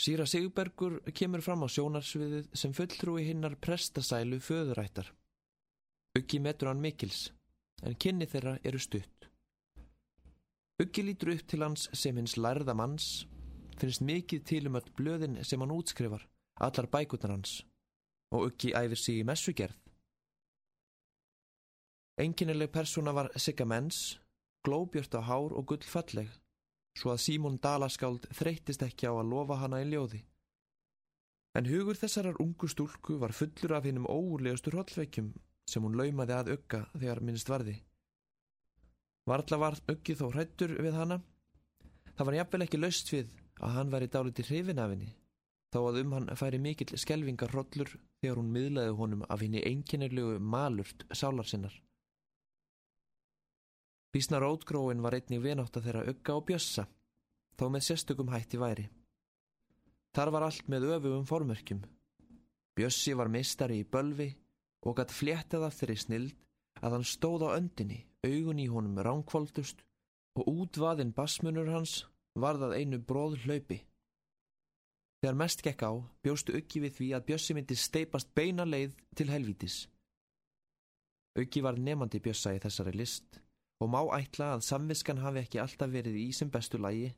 Sýra 0.00 0.24
Sigbergur 0.28 1.00
kemur 1.12 1.42
fram 1.44 1.64
á 1.66 1.68
sjónarsviðið 1.68 2.52
sem 2.56 2.72
fulltrúi 2.76 3.26
hinnar 3.26 3.56
prestasælu 3.60 4.38
föðurættar. 4.40 5.10
Uggi 6.18 6.40
metur 6.42 6.66
hann 6.66 6.80
mikils, 6.82 7.28
en 7.86 7.94
kynni 7.94 8.26
þeirra 8.26 8.56
eru 8.66 8.78
stutt. 8.82 9.28
Uggi 10.82 11.04
lítur 11.06 11.36
upp 11.36 11.44
til 11.46 11.62
hans 11.62 11.84
sem 11.94 12.16
hins 12.18 12.34
lærða 12.34 12.74
manns, 12.74 13.26
finnst 13.78 14.02
mikið 14.02 14.40
til 14.48 14.66
um 14.66 14.78
öll 14.80 14.88
blöðin 14.98 15.36
sem 15.46 15.62
hann 15.62 15.70
útskrifar, 15.70 16.24
allar 16.66 16.88
bækunar 16.90 17.30
hans, 17.36 17.52
og 18.34 18.48
Uggi 18.48 18.72
æfir 18.74 18.98
sig 18.98 19.20
í 19.20 19.26
messugerð. 19.28 19.76
Enginnileg 22.20 22.72
persóna 22.74 23.14
var 23.14 23.30
Sigga 23.38 23.64
Menns, 23.64 24.18
glóbjört 24.66 25.14
á 25.14 25.22
hár 25.22 25.54
og 25.54 25.68
gullfalleg, 25.70 26.32
svo 26.98 27.12
að 27.14 27.22
Símón 27.22 27.60
Dalaskáld 27.62 28.26
þreytist 28.34 28.82
ekki 28.82 29.06
á 29.06 29.14
að 29.14 29.30
lofa 29.30 29.60
hana 29.62 29.78
í 29.84 29.86
ljóði. 29.92 30.24
En 31.54 31.70
hugur 31.70 31.94
þessarar 31.94 32.42
ungu 32.42 32.66
stúlku 32.68 33.20
var 33.22 33.32
fullur 33.32 33.76
af 33.78 33.86
hinnum 33.86 34.10
óurlegastur 34.10 34.74
hollveikjum 34.80 35.30
sem 35.68 35.84
hún 35.84 35.96
laumaði 35.98 36.36
að 36.36 36.52
ugga 36.56 36.84
þegar 36.94 37.22
minnst 37.24 37.50
varði. 37.50 37.76
Varðla 39.28 39.58
var 39.60 39.76
uggi 39.90 40.16
þó 40.18 40.26
hrættur 40.32 40.76
við 40.82 40.96
hana. 40.96 41.20
Það 42.16 42.26
var 42.28 42.36
jafnvel 42.38 42.64
ekki 42.66 42.80
löst 42.80 43.12
við 43.12 43.34
að 43.60 43.74
hann 43.76 43.92
væri 43.92 44.08
dáliti 44.10 44.44
hrifin 44.46 44.80
af 44.82 44.90
henni, 44.92 45.10
þó 45.72 45.80
að 45.90 46.00
um 46.02 46.14
hann 46.16 46.32
færi 46.40 46.58
mikill 46.62 46.98
skelvingar 46.98 47.52
hrollur 47.52 47.92
þegar 48.20 48.40
hún 48.40 48.50
miðlaði 48.54 48.96
honum 48.96 49.26
af 49.28 49.44
henni 49.44 49.62
einkennilegu 49.64 50.40
malurt 50.40 51.04
sálarsinnar. 51.12 51.74
Bísna 54.10 54.40
rótgróin 54.42 55.04
var 55.04 55.14
einnig 55.14 55.42
venátt 55.44 55.76
að 55.78 55.86
þeirra 55.86 56.08
ugga 56.10 56.34
og 56.34 56.46
bjössa, 56.48 56.86
þó 57.54 57.68
með 57.70 57.86
sérstökum 57.86 58.32
hætti 58.32 58.58
væri. 58.58 58.88
Þar 60.16 60.32
var 60.34 60.48
allt 60.48 60.66
með 60.66 60.88
öfugum 60.96 61.26
formörkjum. 61.28 61.84
Bjössi 62.74 63.14
var 63.14 63.30
mistari 63.30 63.84
í 63.84 63.86
bölvi 63.86 64.32
og 64.86 64.96
gætt 64.98 65.12
fléttað 65.12 65.66
af 65.68 65.76
þeirri 65.78 65.98
snild 66.00 66.34
að 66.80 66.96
hann 66.96 67.06
stóð 67.06 67.46
á 67.46 67.56
öndinni, 67.58 68.00
augun 68.24 68.62
í 68.62 68.68
honum 68.72 69.00
ránkvóldust 69.04 69.84
og 70.38 70.48
útvaðin 70.48 71.12
basmunur 71.16 71.68
hans 71.74 72.04
varðað 72.38 72.76
einu 72.78 73.00
bróð 73.02 73.38
hlaupi. 73.44 73.80
Þegar 75.20 75.36
mest 75.36 75.62
gekk 75.64 75.82
á, 75.84 75.92
bjóstu 76.24 76.54
Uggi 76.56 76.80
við 76.80 76.94
því 76.96 77.08
að 77.16 77.26
Bjössi 77.28 77.56
myndi 77.56 77.76
steipast 77.76 78.30
beina 78.34 78.64
leið 78.64 78.94
til 79.16 79.28
helvítis. 79.28 79.82
Uggi 81.36 81.60
var 81.62 81.76
nefandi 81.76 82.22
Bjössa 82.24 82.54
í 82.56 82.62
þessari 82.62 82.94
list 82.96 83.40
og 83.80 83.90
má 83.92 84.00
ætla 84.16 84.54
að 84.54 84.64
samviskan 84.64 85.20
hafi 85.20 85.42
ekki 85.44 85.60
alltaf 85.60 85.92
verið 85.92 86.16
í 86.22 86.30
sem 86.36 86.48
bestu 86.52 86.80
lægi 86.80 87.12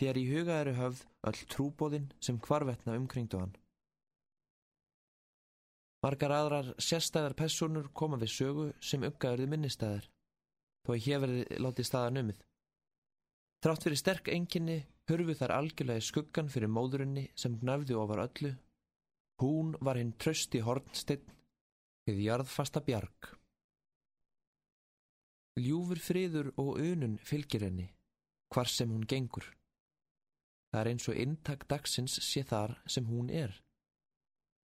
þegar 0.00 0.20
í 0.20 0.24
huga 0.30 0.56
eru 0.62 0.74
höfð 0.78 1.04
öll 1.28 1.44
trúbóðin 1.52 2.08
sem 2.20 2.40
hvarvetna 2.40 2.96
umkringdu 2.98 3.40
hann. 3.40 3.54
Margar 6.04 6.34
aðrar 6.36 6.66
sérstæðar 6.84 7.32
personur 7.38 7.86
koma 7.96 8.18
við 8.20 8.32
sögu 8.34 8.64
sem 8.84 9.04
uppgæðurði 9.06 9.46
minnistæðar, 9.48 10.10
þó 10.84 10.90
að 10.92 11.06
hér 11.06 11.22
verði 11.22 11.60
látið 11.64 11.88
staðar 11.88 12.12
numið. 12.12 12.42
Þrátt 13.64 13.86
fyrir 13.86 14.00
sterk 14.02 14.28
enginni 14.34 14.76
hörfu 15.08 15.36
þar 15.38 15.54
algjörlega 15.56 16.04
skuggan 16.04 16.50
fyrir 16.52 16.68
móðurinni 16.68 17.24
sem 17.40 17.56
gnafði 17.62 17.96
ofar 17.96 18.26
öllu. 18.26 18.52
Hún 19.40 19.72
var 19.80 19.96
hinn 19.96 20.12
trösti 20.20 20.60
hornstinn 20.66 21.24
við 22.04 22.20
jarðfasta 22.26 22.84
bjarg. 22.84 23.32
Ljúfur 25.56 26.04
friður 26.04 26.52
og 26.60 26.82
unun 26.84 27.16
fylgir 27.16 27.64
henni, 27.64 27.88
hvar 28.52 28.68
sem 28.68 28.92
hún 28.92 29.08
gengur. 29.08 29.46
Það 30.68 30.80
er 30.82 30.92
eins 30.92 31.08
og 31.08 31.24
inntak 31.24 31.64
dagsins 31.70 32.20
sé 32.28 32.44
þar 32.44 32.76
sem 32.84 33.08
hún 33.08 33.32
er. 33.32 33.63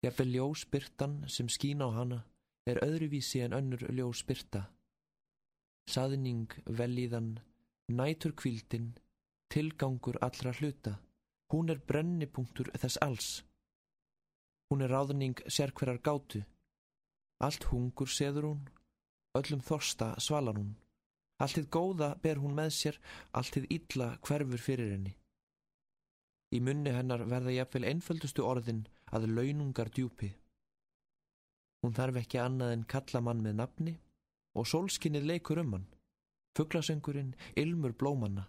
Jafnveg 0.05 0.33
ljósbyrtan 0.35 1.15
sem 1.29 1.49
skín 1.49 1.85
á 1.85 1.89
hana 1.93 2.25
er 2.71 2.81
öðruvísi 2.85 3.43
en 3.45 3.57
önnur 3.57 3.85
ljósbyrta. 3.93 4.63
Saðning, 5.91 6.49
velíðan, 6.67 7.41
nætur 7.89 8.33
kvildin, 8.33 8.95
tilgangur 9.53 10.17
allra 10.25 10.53
hluta. 10.57 10.99
Hún 11.53 11.71
er 11.73 11.81
brennipunktur 11.83 12.71
þess 12.79 13.01
alls. 13.03 13.31
Hún 14.71 14.85
er 14.87 14.93
ráðning 14.95 15.41
sérkverar 15.51 15.99
gátu. 15.99 16.45
Allt 17.41 17.65
hungur 17.73 18.09
seður 18.09 18.53
hún 18.53 18.69
Öllum 19.39 19.61
þorsta 19.63 20.17
svalar 20.19 20.57
hún. 20.59 20.73
Alltið 21.41 21.69
góða 21.71 22.09
ber 22.23 22.41
hún 22.43 22.57
með 22.57 22.73
sér, 22.75 22.97
alltið 23.31 23.69
illa 23.77 24.09
hverfur 24.27 24.63
fyrir 24.65 24.91
henni. 24.91 25.13
Í 26.51 26.59
munni 26.67 26.91
hennar 26.91 27.23
verða 27.31 27.55
jafnvel 27.55 27.87
einföldustu 27.93 28.43
orðin 28.43 28.83
að 29.15 29.29
launungar 29.37 29.91
djúpi. 29.95 30.31
Hún 31.83 31.97
þarf 31.97 32.21
ekki 32.21 32.41
annað 32.43 32.75
en 32.77 32.87
kalla 32.95 33.21
mann 33.25 33.43
með 33.45 33.59
nafni 33.61 33.95
og 34.59 34.69
sólskinnið 34.69 35.29
leikur 35.31 35.61
um 35.63 35.77
hann, 35.77 35.87
fugglasöngurinn, 36.59 37.35
ilmur 37.57 37.95
blómanna. 37.97 38.49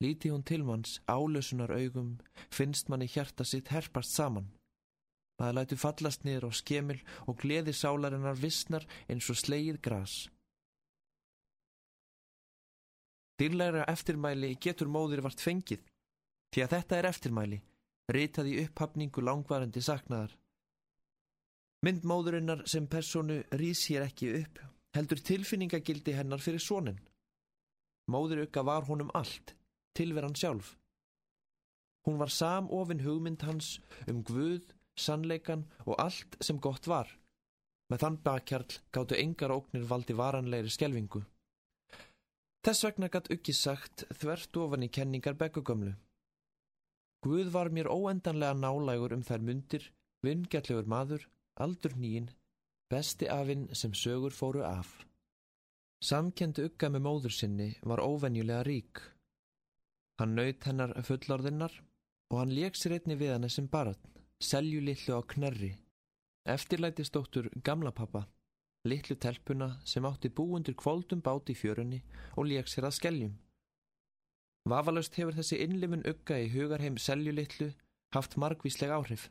Líti 0.00 0.30
hún 0.32 0.44
til 0.44 0.64
manns, 0.64 1.00
álösunar 1.06 1.72
augum, 1.76 2.18
finnst 2.50 2.88
manni 2.88 3.08
hjarta 3.08 3.44
sitt 3.44 3.68
herpast 3.68 4.16
saman. 4.16 4.48
Maður 5.40 5.56
lætu 5.56 5.76
fallast 5.80 6.24
niður 6.24 6.48
á 6.48 6.50
skemil 6.56 7.00
og 7.28 7.40
gleði 7.40 7.72
sálarinnar 7.76 8.36
vissnar 8.36 8.84
eins 9.08 9.28
og 9.32 9.38
slegið 9.40 9.80
gras. 9.84 10.14
Dýrlegra 13.40 13.86
eftirmæli 13.88 14.52
getur 14.60 14.88
móðir 14.92 15.22
vart 15.24 15.40
fengið, 15.40 15.80
því 16.52 16.64
að 16.64 16.72
þetta 16.74 16.96
er 16.98 17.08
eftirmæli, 17.08 17.60
ritaði 18.14 18.58
upphafningu 18.64 19.22
langvarandi 19.24 19.82
saknaðar. 19.84 20.34
Myndmóðurinnar 21.86 22.66
sem 22.68 22.86
personu 22.90 23.40
rýs 23.56 23.86
hér 23.88 24.04
ekki 24.08 24.32
upp, 24.42 24.58
heldur 24.96 25.22
tilfinningagildi 25.24 26.12
hennar 26.16 26.42
fyrir 26.44 26.60
sónin. 26.60 26.98
Móður 28.10 28.44
ykka 28.44 28.64
var 28.66 28.84
honum 28.88 29.12
allt, 29.14 29.54
tilveran 29.96 30.36
sjálf. 30.36 30.74
Hún 32.06 32.18
var 32.20 32.32
samofinn 32.32 33.04
hugmynd 33.04 33.42
hans 33.46 33.78
um 34.08 34.22
Guð 34.24 34.72
sannleikan 34.98 35.64
og 35.86 35.96
allt 36.00 36.36
sem 36.44 36.60
gott 36.60 36.88
var. 36.88 37.08
Með 37.90 38.04
þann 38.04 38.20
bakkjarl 38.24 38.78
gáttu 38.94 39.18
engar 39.18 39.54
óknir 39.54 39.86
valdi 39.88 40.14
varanleiri 40.16 40.70
skjelvingu. 40.70 41.24
Þess 42.60 42.84
vegna 42.84 43.08
gatt 43.08 43.30
ekki 43.32 43.54
sagt 43.56 44.04
þvert 44.20 44.56
ofan 44.62 44.84
í 44.84 44.90
kenningar 44.92 45.38
beggugömlu. 45.40 45.94
Guð 47.24 47.50
var 47.52 47.68
mér 47.68 47.90
óendanlega 47.92 48.56
nálægur 48.56 49.12
um 49.16 49.22
þær 49.22 49.42
myndir, 49.44 49.86
vingjallegur 50.24 50.88
maður, 50.88 51.26
aldur 51.60 51.96
nýin, 52.00 52.30
besti 52.90 53.28
afinn 53.28 53.68
sem 53.74 53.92
sögur 53.92 54.32
fóru 54.32 54.64
af. 54.64 54.94
Samkendi 56.00 56.64
ugga 56.64 56.88
með 56.88 57.04
móður 57.04 57.36
sinni 57.36 57.74
var 57.84 58.00
óvenjulega 58.00 58.62
rík. 58.64 59.02
Hann 60.20 60.32
naut 60.36 60.64
hennar 60.64 60.96
fullorðinnar 61.04 61.74
og 62.30 62.38
hann 62.40 62.56
leik 62.56 62.78
sér 62.80 62.96
einni 62.96 63.18
við 63.20 63.34
henni 63.34 63.52
sem 63.52 63.68
barn 63.68 64.00
seljulillu 64.40 65.12
á 65.12 65.20
knerri, 65.20 65.74
eftirlætistóttur 66.48 67.50
gamla 67.62 67.92
pappa, 67.92 68.24
litlu 68.88 69.16
telpuna 69.16 69.74
sem 69.84 70.06
átti 70.08 70.30
búundur 70.32 70.76
kvóldum 70.80 71.20
bát 71.20 71.52
í 71.52 71.54
fjörunni 71.54 72.00
og 72.36 72.48
lék 72.48 72.70
sér 72.72 72.88
að 72.88 72.96
skelljum. 72.96 73.34
Vafalaust 74.68 75.16
hefur 75.16 75.36
þessi 75.36 75.58
innlifun 75.64 76.04
ugga 76.08 76.36
í 76.42 76.50
hugarheim 76.52 76.98
selju 77.00 77.32
litlu 77.32 77.70
haft 78.14 78.36
margvísleg 78.36 78.90
áhrif. 78.92 79.30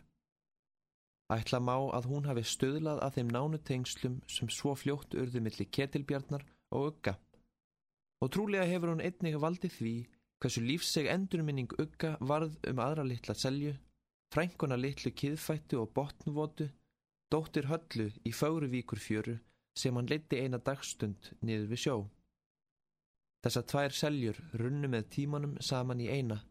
Ætla 1.30 1.60
má 1.62 1.76
að 1.94 2.08
hún 2.10 2.26
hafi 2.26 2.42
stöðlað 2.50 3.04
að 3.06 3.20
þeim 3.20 3.34
nánu 3.36 3.60
tengslum 3.70 4.16
sem 4.26 4.50
svo 4.50 4.74
fljótt 4.74 5.14
urðu 5.14 5.44
millir 5.46 5.70
ketilbjarnar 5.70 6.46
og 6.74 6.88
ugga. 6.90 7.20
Og 8.24 8.32
trúlega 8.34 8.66
hefur 8.66 8.96
hún 8.96 9.04
einnig 9.06 9.38
valdið 9.38 9.76
því 9.76 9.94
hversu 10.42 10.64
lífseg 10.66 11.10
endurminning 11.14 11.70
ugga 11.78 12.16
varð 12.20 12.58
um 12.72 12.82
aðra 12.82 13.06
litla 13.06 13.36
selju, 13.38 13.76
frænkona 14.34 14.80
litlu 14.80 15.12
kiðfættu 15.14 15.78
og 15.84 15.94
botnvotu, 15.94 16.72
dóttir 17.30 17.70
höllu 17.70 18.10
í 18.26 18.34
Fáruvíkur 18.34 19.00
fjöru 19.00 19.38
sem 19.78 19.96
hann 19.96 20.10
leiti 20.10 20.42
eina 20.42 20.58
dagstund 20.58 21.36
niður 21.46 21.70
við 21.70 21.84
sjó. 21.84 21.96
Þessar 23.44 23.66
tvær 23.72 23.96
seljur 23.96 24.40
runnu 24.60 24.90
með 24.92 25.12
tímanum 25.16 25.58
saman 25.64 26.02
í 26.04 26.10
eina 26.12 26.42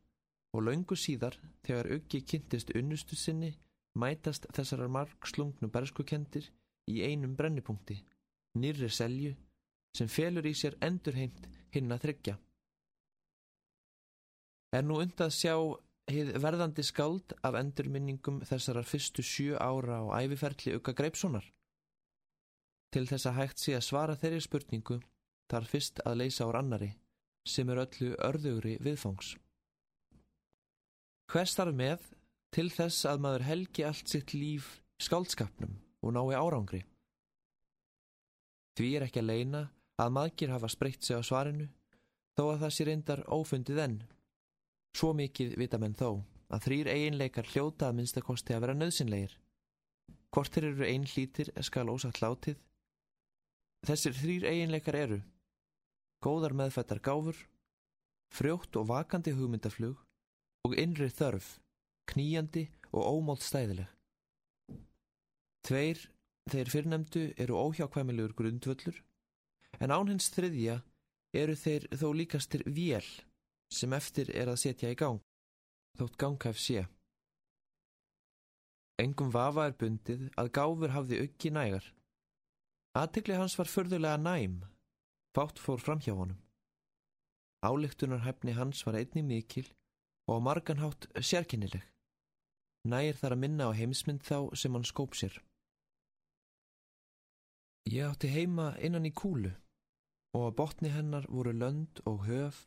og 0.57 0.65
laungu 0.65 0.97
síðar 0.97 1.37
þegar 1.67 1.91
uggi 1.99 2.23
kynntist 2.25 2.73
unnustu 2.79 3.17
sinni 3.17 3.51
mætast 3.99 4.47
þessarar 4.57 4.89
margslungnu 4.95 5.69
berskukendir 5.75 6.49
í 6.89 7.03
einum 7.05 7.35
brennipunkti, 7.37 7.99
nýrri 8.57 8.89
selju 8.89 9.35
sem 9.99 10.09
felur 10.09 10.47
í 10.49 10.55
sér 10.57 10.79
endurheimt 10.85 11.49
hinn 11.75 11.93
að 11.93 12.07
þryggja. 12.07 12.35
Er 14.79 14.85
nú 14.85 14.99
undað 15.03 15.35
sjá 15.37 15.55
heið 16.09 16.33
verðandi 16.41 16.85
skáld 16.85 17.35
af 17.45 17.57
endurminningum 17.61 18.41
þessarar 18.49 18.89
fyrstu 18.89 19.25
sjö 19.25 19.61
ára 19.61 20.01
á 20.05 20.25
æfiferli 20.25 20.77
Ugga 20.77 20.95
Greipssonar? 20.97 21.45
Til 22.93 23.05
þess 23.09 23.29
að 23.29 23.39
hægt 23.43 23.61
sé 23.61 23.77
að 23.77 23.87
svara 23.89 24.17
þeirri 24.17 24.41
spurningu 24.45 25.01
þarf 25.49 25.75
fyrst 25.75 26.03
að 26.05 26.21
leysa 26.23 26.49
ár 26.49 26.61
annari 26.61 26.91
sem 27.49 27.69
er 27.73 27.81
öllu 27.85 28.13
örðugri 28.25 28.77
viðfangs. 28.85 29.35
Hvers 31.29 31.57
þarf 31.57 31.77
með 31.77 32.05
til 32.55 32.69
þess 32.73 33.07
að 33.09 33.25
maður 33.25 33.47
helgi 33.49 33.85
allt 33.85 34.09
sitt 34.09 34.35
líf 34.37 34.79
skáldskapnum 35.03 35.75
og 36.05 36.15
nái 36.17 36.37
árangri? 36.37 36.85
Því 38.79 38.93
er 38.97 39.09
ekki 39.09 39.23
að 39.23 39.31
leina 39.33 39.63
að 39.99 40.15
maður 40.15 40.55
hafa 40.55 40.71
spreytt 40.73 41.05
sig 41.05 41.19
á 41.19 41.23
svarinu 41.25 41.69
þó 42.39 42.45
að 42.53 42.61
það 42.63 42.75
sé 42.75 42.87
reyndar 42.87 43.25
ófundið 43.27 43.83
enn. 43.85 43.99
Svo 44.97 45.13
mikið 45.17 45.57
vita 45.59 45.81
menn 45.81 45.97
þó 45.99 46.23
að 46.49 46.65
þrýr 46.65 46.91
eiginleikar 46.93 47.49
hljóta 47.53 47.89
að 47.89 47.99
minnstakosti 47.99 48.55
að 48.55 48.63
vera 48.65 48.77
nöðsynleir. 48.79 49.35
Hvort 50.33 50.55
þeir 50.55 50.69
eru 50.71 50.87
einn 50.87 51.07
hlítir 51.09 51.51
skal 51.67 51.91
ósagt 51.91 52.23
látið. 52.23 52.57
Þessir 53.89 54.17
þrýr 54.17 54.47
eiginleikar 54.53 54.97
eru 54.97 55.19
góðar 56.25 56.55
meðfættar 56.59 57.01
gáfur, 57.05 57.39
frjótt 58.35 58.77
og 58.77 58.89
vakandi 58.91 59.35
hugmyndaflug 59.37 60.01
og 60.67 60.77
innri 60.81 61.09
þörf, 61.13 61.57
kníjandi 62.11 62.67
og 62.93 63.07
ómált 63.07 63.45
stæðileg. 63.47 63.89
Tveir, 65.67 66.01
þeir 66.49 66.71
fyrrnemdu, 66.73 67.25
eru 67.37 67.57
óhjákvæmilegur 67.61 68.35
grundvöllur 68.39 69.03
en 69.79 69.93
án 69.93 70.09
hins 70.11 70.31
þriðja 70.35 70.81
eru 71.37 71.57
þeir 71.57 71.89
þó 71.93 72.09
líkastir 72.17 72.65
vél 72.67 73.05
sem 73.73 73.93
eftir 73.93 74.31
er 74.33 74.49
að 74.49 74.63
setja 74.63 74.91
í 74.93 74.97
gang, 74.97 75.21
þótt 75.99 76.17
ganghæf 76.21 76.61
sé. 76.61 76.87
Engum 78.99 79.31
vafa 79.31 79.69
er 79.69 79.77
bundið 79.79 80.25
að 80.41 80.51
gáfur 80.57 80.95
hafði 80.95 81.21
auki 81.23 81.53
nægar. 81.55 81.85
Aðtikli 82.99 83.37
hans 83.39 83.55
var 83.59 83.71
förðulega 83.71 84.19
næm, 84.19 84.63
fátt 85.35 85.59
fór 85.59 85.81
fram 85.81 86.01
hjá 86.01 86.15
honum. 86.15 86.39
Álíktunarhæfni 87.65 88.55
hans 88.55 88.85
var 88.87 88.99
einni 89.01 89.23
mikil 89.23 89.67
og 90.31 90.43
marganhátt 90.43 91.09
sérkennileg. 91.31 91.83
Nægir 92.89 93.17
þar 93.21 93.35
að 93.35 93.43
minna 93.43 93.69
á 93.69 93.73
heimsmynd 93.75 94.23
þá 94.23 94.55
sem 94.55 94.75
hann 94.77 94.87
skóp 94.87 95.17
sér. 95.19 95.35
Ég 97.89 98.05
átti 98.05 98.29
heima 98.29 98.75
innan 98.85 99.09
í 99.09 99.13
kúlu 99.13 99.51
og 100.37 100.43
á 100.49 100.51
botni 100.61 100.93
hennar 100.93 101.27
voru 101.33 101.55
lönd 101.57 102.03
og 102.05 102.27
höf 102.29 102.67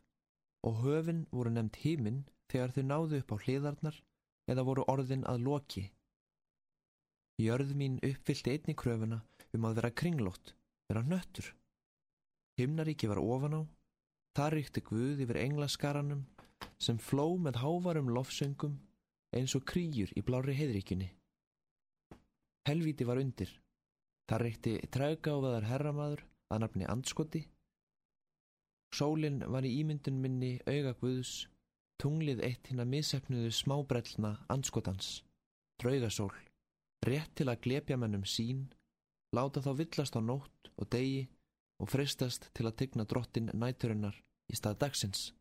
og 0.68 0.82
höfin 0.84 1.28
voru 1.32 1.54
nefnt 1.54 1.80
híminn 1.84 2.24
þegar 2.52 2.74
þau 2.76 2.84
náðu 2.90 3.22
upp 3.22 3.34
á 3.34 3.38
hliðarnar 3.46 4.02
eða 4.52 4.66
voru 4.68 4.86
orðin 4.92 5.26
að 5.30 5.46
loki. 5.48 5.86
Jörð 7.42 7.72
mín 7.78 8.02
uppfyldi 8.06 8.58
einni 8.58 8.76
kröfuna 8.78 9.22
um 9.56 9.66
að 9.66 9.78
vera 9.80 9.94
kringlót, 10.02 10.56
vera 10.90 11.06
nöttur. 11.06 11.48
Himnaríki 12.62 13.10
var 13.10 13.20
ofan 13.22 13.58
á, 13.58 13.62
þar 14.38 14.56
ríkti 14.58 14.84
Guð 14.86 15.24
yfir 15.26 15.40
englaskaranum 15.42 16.26
sem 16.82 17.00
fló 17.02 17.26
með 17.42 17.60
hávarum 17.62 18.12
lofsöngum 18.14 18.78
eins 19.38 19.56
og 19.58 19.66
krýjur 19.70 20.12
í 20.18 20.24
blári 20.26 20.56
heiðríkunni. 20.58 21.10
Helvíti 22.68 23.08
var 23.08 23.22
undir. 23.22 23.50
Það 24.30 24.44
ríkti 24.46 24.76
trægáfaðar 24.94 25.66
herramaður 25.68 26.22
að 26.52 26.62
nafni 26.64 26.88
Andskoti. 26.94 27.42
Sólinn 28.96 29.42
var 29.48 29.66
í 29.66 29.72
ímyndun 29.82 30.20
minni 30.22 30.52
auga 30.68 30.94
Guðs, 31.00 31.48
tunglið 32.02 32.44
eitt 32.46 32.70
hinn 32.70 32.84
að 32.84 32.92
missefnuðu 32.94 33.52
smábrellna 33.56 34.34
Andskotans, 34.52 35.22
draugasól, 35.80 36.34
rétt 37.08 37.34
til 37.40 37.48
að 37.50 37.62
glepja 37.66 37.98
mennum 37.98 38.26
sín, 38.28 38.66
láta 39.36 39.64
þá 39.64 39.72
villast 39.80 40.18
á 40.20 40.22
nótt 40.22 40.72
og 40.76 40.90
degi 40.92 41.30
og 41.82 41.90
fristast 41.90 42.50
til 42.54 42.68
að 42.70 42.78
tegna 42.84 43.06
drottin 43.10 43.50
næturinnar 43.54 44.18
í 44.52 44.58
stað 44.58 44.82
dagsins. 44.86 45.32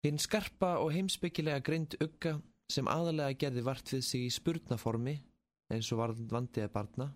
Hinn 0.00 0.18
skarpa 0.18 0.78
og 0.80 0.94
heimsbyggilega 0.94 1.60
greind 1.60 1.98
ugga 2.00 2.38
sem 2.72 2.88
aðalega 2.88 3.36
gerði 3.36 3.64
vart 3.66 3.92
við 3.92 4.06
sig 4.06 4.24
í 4.24 4.32
spurnaformi 4.32 5.18
eins 5.74 5.90
og 5.92 6.00
varð 6.00 6.22
vandiða 6.30 6.70
barna 6.72 7.10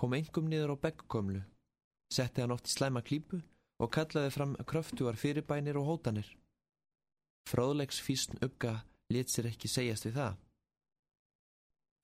kom 0.00 0.16
engum 0.16 0.48
niður 0.48 0.74
á 0.74 0.76
beggkomlu, 0.80 1.42
setti 2.08 2.40
hann 2.40 2.54
oft 2.54 2.70
í 2.70 2.72
slæma 2.72 3.02
klípu 3.04 3.42
og 3.80 3.90
kallaði 3.92 4.30
fram 4.32 4.54
kröftuar 4.68 5.18
fyrirbænir 5.20 5.76
og 5.76 5.86
hótanir. 5.90 6.28
Fróðlegs 7.48 8.00
físn 8.00 8.40
ugga 8.44 8.80
let 9.12 9.28
sér 9.28 9.50
ekki 9.50 9.68
segjast 9.68 10.06
við 10.08 10.16
það. 10.16 10.38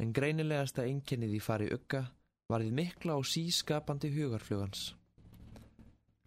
En 0.03 0.13
greinilegasta 0.13 0.85
einkennið 0.85 1.39
í 1.39 1.41
fari 1.41 1.71
ugga 1.73 2.05
varðið 2.53 2.79
mikla 2.79 3.17
og 3.19 3.27
sískapandi 3.27 4.11
hugarflugans. 4.15 4.95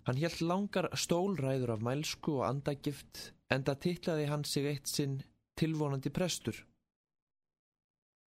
Hann 0.08 0.20
helt 0.20 0.42
langar 0.42 0.90
stólræður 0.98 1.76
af 1.76 1.84
mælsku 1.86 2.40
og 2.40 2.48
andagift 2.48 3.30
enda 3.54 3.76
tillaði 3.76 4.26
hann 4.30 4.46
sig 4.46 4.66
eitt 4.72 4.90
sinn 4.90 5.20
tilvonandi 5.60 6.10
prestur. 6.10 6.56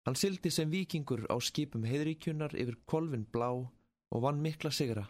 Hann 0.06 0.18
sildi 0.18 0.50
sem 0.50 0.70
vikingur 0.70 1.24
á 1.30 1.36
skipum 1.38 1.84
heiðríkjunar 1.86 2.56
yfir 2.58 2.78
kolvin 2.86 3.26
blá 3.26 3.50
og 3.52 4.22
vann 4.24 4.40
mikla 4.42 4.72
sigra. 4.74 5.04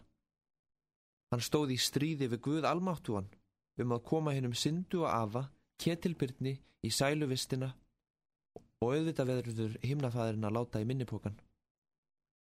Hann 1.32 1.40
stóði 1.40 1.78
í 1.78 1.80
stríði 1.80 2.28
við 2.28 2.42
Guð 2.44 2.68
almáttúan 2.68 3.30
um 3.80 3.94
að 3.96 4.04
koma 4.04 4.34
hennum 4.36 4.52
syndu 4.52 5.06
og 5.06 5.08
afa, 5.08 5.46
ketilbyrni 5.80 6.58
í 6.84 6.90
sæluvistina 6.92 7.70
og 8.82 8.90
auðvitað 8.90 9.30
veðurður 9.30 9.78
himnafæðurinn 9.86 10.48
að 10.48 10.56
láta 10.58 10.82
í 10.82 10.88
minnipokan. 10.88 11.38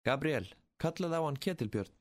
Gabriel, 0.07 0.47
kallaði 0.81 1.19
á 1.21 1.23
hann 1.27 1.39
ketilbjörn. 1.45 1.97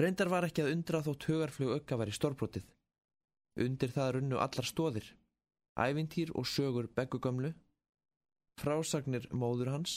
Reyndar 0.00 0.30
var 0.32 0.46
ekki 0.46 0.62
að 0.64 0.70
undra 0.72 1.02
þótt 1.04 1.26
hugarflug 1.28 1.74
ögga 1.74 1.98
var 2.00 2.08
í 2.08 2.14
stórbrótið. 2.16 2.64
Undir 3.60 3.92
það 3.92 4.14
runnu 4.16 4.38
allar 4.40 4.66
stóðir, 4.66 5.04
ævintýr 5.76 6.32
og 6.40 6.48
sögur 6.48 6.88
beggugömlu, 6.96 7.52
frásagnir 8.62 9.28
móður 9.36 9.74
hans, 9.74 9.96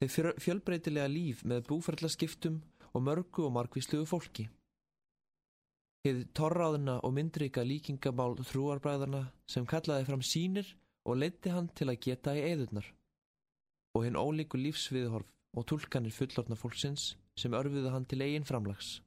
þeir 0.00 0.32
fjölbreytilega 0.40 1.10
líf 1.12 1.42
með 1.44 1.66
búferðlaskiptum 1.68 2.62
og 2.94 3.04
mörgu 3.04 3.44
og 3.44 3.52
markvísluðu 3.58 4.08
fólki. 4.08 4.46
Þið 6.00 6.22
torraðuna 6.32 6.94
og 7.04 7.12
myndrika 7.12 7.60
líkingamál 7.60 8.38
þrúarbræðarna 8.40 9.26
sem 9.44 9.68
kallaði 9.68 10.08
fram 10.08 10.24
sínir 10.24 10.72
og 11.04 11.20
leiti 11.20 11.52
hann 11.52 11.68
til 11.76 11.90
að 11.92 12.00
geta 12.08 12.32
í 12.38 12.46
eðurnar 12.54 12.88
og 13.96 14.04
hinn 14.06 14.18
ólíku 14.18 14.58
lífsviðhorf 14.60 15.28
og 15.58 15.66
tólkanir 15.66 16.14
fullorna 16.14 16.56
fólksins 16.58 17.14
sem 17.38 17.54
örfiðu 17.56 17.90
hann 17.90 18.06
til 18.06 18.22
eigin 18.22 18.46
framlags. 18.46 19.00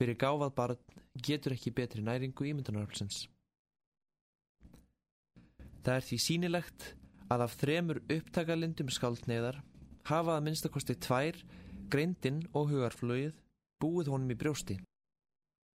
Fyrir 0.00 0.18
gáfað 0.18 0.54
barn 0.56 0.80
getur 1.24 1.54
ekki 1.56 1.72
betri 1.76 2.02
næringu 2.04 2.48
ímyndunarhalsins. 2.50 3.26
Það 5.82 5.96
er 5.96 6.06
því 6.08 6.18
sínilegt 6.26 6.88
að 7.32 7.44
af 7.46 7.56
þremur 7.60 8.00
upptakalindum 8.12 8.90
skaldneiðar 8.92 9.62
hafa 10.08 10.36
að 10.36 10.44
minnstakosti 10.48 10.96
tvær, 11.00 11.38
greindinn 11.92 12.42
og 12.52 12.70
hugarflögið 12.72 13.38
búið 13.82 14.10
honum 14.12 14.34
í 14.34 14.38
brjósti. 14.38 14.78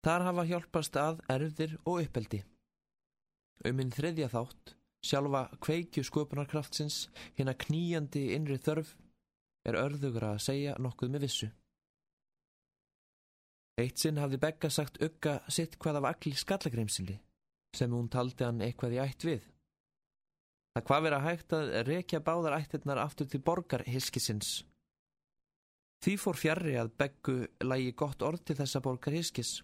Þar 0.06 0.26
hafa 0.28 0.44
hjálpast 0.46 0.98
að 1.00 1.22
erfðir 1.32 1.78
og 1.84 2.02
uppeldi. 2.04 2.42
Um 3.66 3.80
hinn 3.80 3.94
þriðja 3.94 4.28
þátt 4.30 4.76
sjálfa 5.04 5.48
kveikju 5.62 6.04
sköpunarkraftsins, 6.06 7.06
hérna 7.36 7.54
kníjandi 7.58 8.28
innri 8.36 8.58
þörf, 8.62 8.94
er 9.66 9.78
örðugra 9.80 10.36
að 10.36 10.44
segja 10.46 10.76
nokkuð 10.78 11.12
með 11.14 11.26
vissu. 11.26 11.50
Eitt 13.76 14.00
sinn 14.00 14.16
hafði 14.16 14.40
Begga 14.40 14.70
sagt 14.72 15.02
ugga 15.04 15.40
sitt 15.52 15.76
hvað 15.82 16.00
af 16.00 16.08
allir 16.12 16.38
skallagreimsili, 16.40 17.18
sem 17.76 17.92
hún 17.92 18.08
taldi 18.08 18.46
hann 18.46 18.62
eitthvað 18.64 18.96
í 18.96 19.02
ætt 19.02 19.26
við. 19.28 19.42
Það 20.76 20.86
hvað 20.88 21.04
vera 21.06 21.18
hægt 21.24 21.52
að 21.56 21.70
rekja 21.88 22.22
báðar 22.24 22.56
ættirnar 22.56 22.98
aftur 23.00 23.28
til 23.32 23.40
borgar 23.44 23.84
hiskisins. 23.88 24.58
Því 26.04 26.16
fór 26.20 26.36
fjarrri 26.36 26.74
að 26.76 26.92
Beggu 27.00 27.36
lægi 27.64 27.94
gott 27.96 28.24
orð 28.24 28.42
til 28.44 28.56
þessa 28.58 28.82
borgar 28.84 29.16
hiskis. 29.16 29.58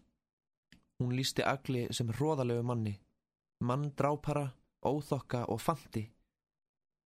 Hún 1.00 1.12
lísti 1.16 1.44
agli 1.44 1.86
sem 1.92 2.08
hróðalegu 2.16 2.64
manni, 2.64 2.94
mann 3.64 3.90
drápara, 3.96 4.46
óþokka 4.84 5.46
og 5.52 5.60
fanti. 5.60 6.04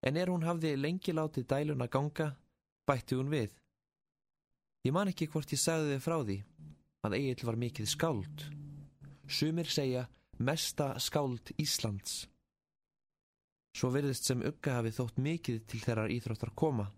En 0.02 0.16
er 0.16 0.30
hún 0.30 0.46
hafði 0.46 0.76
lengi 0.78 1.14
látið 1.14 1.48
dæluna 1.50 1.88
ganga, 1.90 2.30
bætti 2.86 3.18
hún 3.18 3.32
við. 3.32 3.54
Ég 4.86 4.94
man 4.94 5.10
ekki 5.10 5.26
hvort 5.30 5.52
ég 5.52 5.60
sagði 5.60 5.96
þið 5.96 6.04
frá 6.04 6.16
því, 6.22 6.38
að 7.04 7.16
Egil 7.18 7.48
var 7.48 7.58
mikið 7.64 7.90
skáld. 7.90 8.44
Sumir 9.28 9.68
segja 9.68 10.06
mesta 10.38 10.92
skáld 11.02 11.52
Íslands. 11.58 12.28
Svo 13.74 13.90
verðist 13.94 14.24
sem 14.26 14.42
ugga 14.46 14.78
hafi 14.78 14.94
þótt 14.94 15.18
mikið 15.22 15.58
til 15.68 15.82
þeirrar 15.82 16.14
íþróttar 16.14 16.54
koma. 16.54 16.88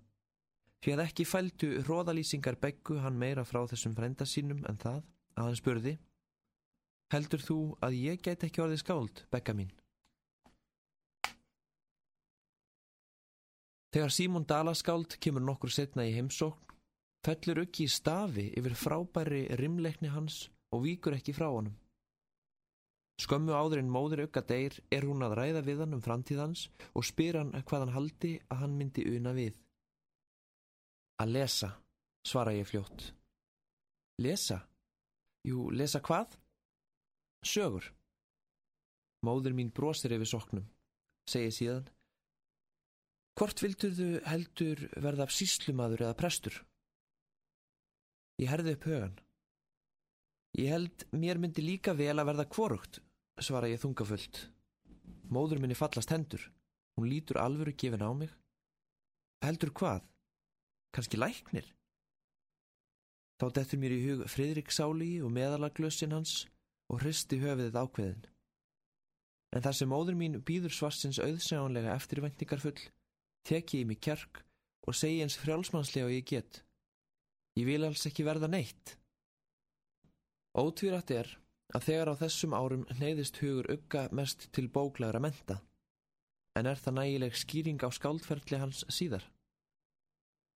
Því 0.80 0.94
að 0.94 1.02
ekki 1.06 1.26
fældu 1.28 1.72
róðalýsingar 1.88 2.60
beggu 2.60 3.00
hann 3.02 3.18
meira 3.20 3.44
frá 3.44 3.66
þessum 3.68 3.96
frenda 3.96 4.24
sínum 4.28 4.62
en 4.68 4.78
það 4.80 5.02
að 5.36 5.44
hann 5.48 5.58
spurði 5.58 5.98
Heldur 7.10 7.42
þú 7.42 7.58
að 7.82 7.96
ég 7.98 8.20
get 8.22 8.44
ekki 8.46 8.62
orðið 8.62 8.84
skáld, 8.84 9.24
begga 9.34 9.54
mín? 9.58 9.72
Þegar 13.90 14.12
Símón 14.14 14.46
Dalaskáld 14.46 15.16
kemur 15.18 15.42
nokkur 15.42 15.72
setna 15.74 16.06
í 16.06 16.14
heimsókn 16.14 16.70
fellur 17.26 17.64
uggi 17.64 17.84
í 17.88 17.92
stafi 17.92 18.46
yfir 18.56 18.76
frábæri 18.78 19.42
rimleikni 19.60 20.10
hans 20.14 20.46
og 20.72 20.84
víkur 20.86 21.16
ekki 21.16 21.34
frá 21.36 21.50
honum. 21.50 21.74
Skömmu 23.20 23.52
áður 23.52 23.82
en 23.82 23.90
móður 23.92 24.24
ugga 24.24 24.40
deyr 24.48 24.78
er 24.94 25.04
hún 25.04 25.26
að 25.26 25.34
ræða 25.36 25.64
við 25.66 25.82
hann 25.82 25.96
um 25.98 26.04
framtíðans 26.04 26.68
og 26.96 27.04
spyr 27.04 27.36
hann 27.42 27.52
hvað 27.52 27.84
hann 27.84 27.96
haldi 27.96 28.32
að 28.48 28.62
hann 28.62 28.78
myndi 28.78 29.04
una 29.10 29.34
við. 29.36 29.58
Að 31.20 31.34
lesa, 31.36 31.74
svara 32.24 32.54
ég 32.56 32.70
fljótt. 32.70 33.10
Lesa? 34.24 34.62
Jú, 35.44 35.68
lesa 35.74 36.00
hvað? 36.00 36.38
Sögur. 37.44 37.84
Móður 39.26 39.52
mín 39.56 39.72
brosir 39.76 40.14
yfir 40.16 40.28
soknum, 40.28 40.64
segir 41.28 41.52
síðan. 41.52 41.90
Hvort 43.38 43.62
vildur 43.62 43.92
þú 43.96 44.08
heldur 44.28 44.82
verða 45.00 45.26
af 45.26 45.34
síslumadur 45.34 46.04
eða 46.06 46.18
prestur? 46.18 46.56
Ég 48.40 48.50
herði 48.50 48.74
upp 48.76 48.86
högan. 48.88 49.18
Ég 50.58 50.72
held 50.74 51.04
mér 51.14 51.38
myndi 51.38 51.62
líka 51.62 51.94
vel 51.94 52.16
að 52.18 52.32
verða 52.32 52.48
kvorugt, 52.50 53.00
svara 53.40 53.70
ég 53.70 53.80
þungafullt. 53.82 54.46
Móður 55.30 55.60
minni 55.62 55.76
fallast 55.78 56.10
hendur. 56.10 56.42
Hún 56.96 57.08
lítur 57.08 57.38
alvöru 57.38 57.72
gefin 57.76 58.02
á 58.02 58.10
mig. 58.12 58.32
Heldur 59.44 59.70
hvað? 59.72 60.02
Kanski 60.92 61.20
læknir? 61.20 61.68
Þá 63.40 63.46
dettur 63.56 63.80
mér 63.80 63.94
í 63.94 64.00
hug 64.04 64.24
Fridrik 64.28 64.72
Sáli 64.74 65.14
og 65.24 65.30
meðalaglössin 65.32 66.12
hans 66.12 66.42
og 66.90 67.00
hristi 67.00 67.38
höfiðið 67.40 67.78
ákveðin. 67.78 68.26
En 69.54 69.64
þar 69.64 69.76
sem 69.78 69.90
móður 69.90 70.18
mín 70.18 70.36
býður 70.46 70.74
svarsins 70.74 71.20
auðsjánlega 71.22 71.94
eftirvæntingarfull, 71.96 72.76
teki 73.46 73.82
ég 73.82 73.90
mig 73.90 74.00
kjark 74.04 74.42
og 74.88 74.96
segi 74.96 75.20
eins 75.24 75.38
frjálsmannslega 75.40 76.08
og 76.08 76.14
ég 76.14 76.26
get. 76.26 76.62
Ég 77.58 77.66
vil 77.68 77.84
alls 77.84 78.06
ekki 78.08 78.24
verða 78.26 78.48
neitt. 78.50 78.96
Ótvírætt 80.58 81.12
er 81.14 81.28
að 81.74 81.84
þegar 81.86 82.10
á 82.10 82.14
þessum 82.24 82.54
árum 82.56 82.86
neyðist 82.98 83.38
hugur 83.42 83.68
ugga 83.70 84.08
mest 84.16 84.48
til 84.54 84.66
bóklagra 84.68 85.20
menta. 85.22 85.60
En 86.58 86.66
er 86.66 86.80
það 86.80 86.96
nægileg 86.98 87.36
skýring 87.38 87.82
á 87.86 87.88
skáldferðli 87.94 88.58
hans 88.58 88.82
síðar? 88.90 89.22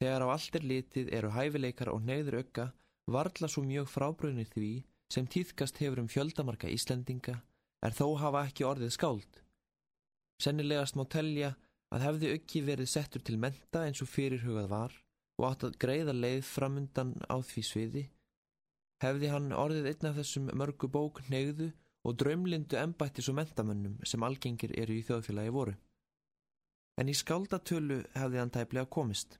Þegar 0.02 0.26
á 0.26 0.28
allt 0.34 0.56
er 0.58 0.66
litið 0.66 1.12
eru 1.14 1.30
hæfileikar 1.36 1.92
og 1.92 2.02
neyður 2.02 2.40
ugga 2.42 2.66
varðla 3.10 3.48
svo 3.50 3.62
mjög 3.62 3.90
frábröðnir 3.92 4.50
því 4.50 4.72
sem 5.12 5.28
týðkast 5.30 5.78
hefur 5.78 6.02
um 6.02 6.10
fjöldamarka 6.10 6.70
Íslendinga 6.72 7.36
er 7.84 7.94
þó 7.94 8.16
hafa 8.18 8.46
ekki 8.48 8.66
orðið 8.66 8.94
skáld. 8.96 9.40
Sennilegast 10.42 10.98
má 10.98 11.04
telja 11.06 11.54
að 11.92 12.06
hefði 12.08 12.34
uggi 12.38 12.64
verið 12.64 12.92
settur 12.94 13.24
til 13.24 13.36
menta 13.40 13.84
eins 13.84 14.02
og 14.04 14.10
fyrirhugað 14.10 14.70
var 14.72 14.98
og 15.40 15.48
átt 15.50 15.66
að 15.68 15.78
greiða 15.82 16.14
leið 16.16 16.44
framundan 16.46 17.16
á 17.28 17.36
því 17.42 17.64
sviði 17.68 18.04
hefði 19.04 19.30
hann 19.32 19.52
orðið 19.52 19.88
einn 19.90 20.10
af 20.10 20.18
þessum 20.18 20.50
mörgu 20.56 20.88
bók 20.90 21.20
neyðu 21.32 21.70
og 22.04 22.16
draumlindu 22.20 22.78
embættis 22.80 23.28
og 23.32 23.38
mentamönnum 23.38 23.96
sem 24.08 24.24
algengir 24.26 24.74
eru 24.80 24.96
í 24.96 25.04
þjóðfélagi 25.06 25.54
voru. 25.54 25.74
En 27.00 27.10
í 27.10 27.16
skáldatölu 27.16 28.02
hefði 28.14 28.40
hann 28.40 28.52
tæplega 28.54 28.90
komist. 28.96 29.38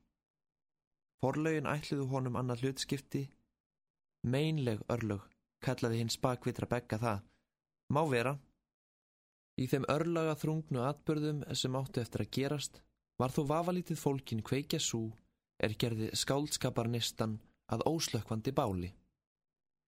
Forlaugin 1.23 1.69
ætliðu 1.71 2.09
honum 2.11 2.39
annar 2.41 2.61
hlutskipti, 2.61 3.29
meinleg 4.27 4.83
örlög, 4.91 5.23
kallaði 5.65 6.03
hins 6.03 6.19
bakvitra 6.21 6.69
begga 6.69 6.99
það. 7.01 7.23
Má 7.95 8.03
vera. 8.11 8.35
Í 9.55 9.69
þeim 9.71 9.85
örlaga 9.93 10.35
þrungnu 10.39 10.83
atbörðum 10.83 11.45
sem 11.55 11.77
áttu 11.79 12.03
eftir 12.03 12.25
að 12.25 12.33
gerast, 12.35 12.81
var 13.21 13.31
þó 13.31 13.45
vafalítið 13.53 14.01
fólkin 14.01 14.43
kveikja 14.43 14.81
svo 14.83 15.13
er 15.63 15.77
gerði 15.79 16.11
skáldskaparnistan 16.19 17.39
að 17.71 17.85
óslökkvandi 17.87 18.55
báli. 18.57 18.91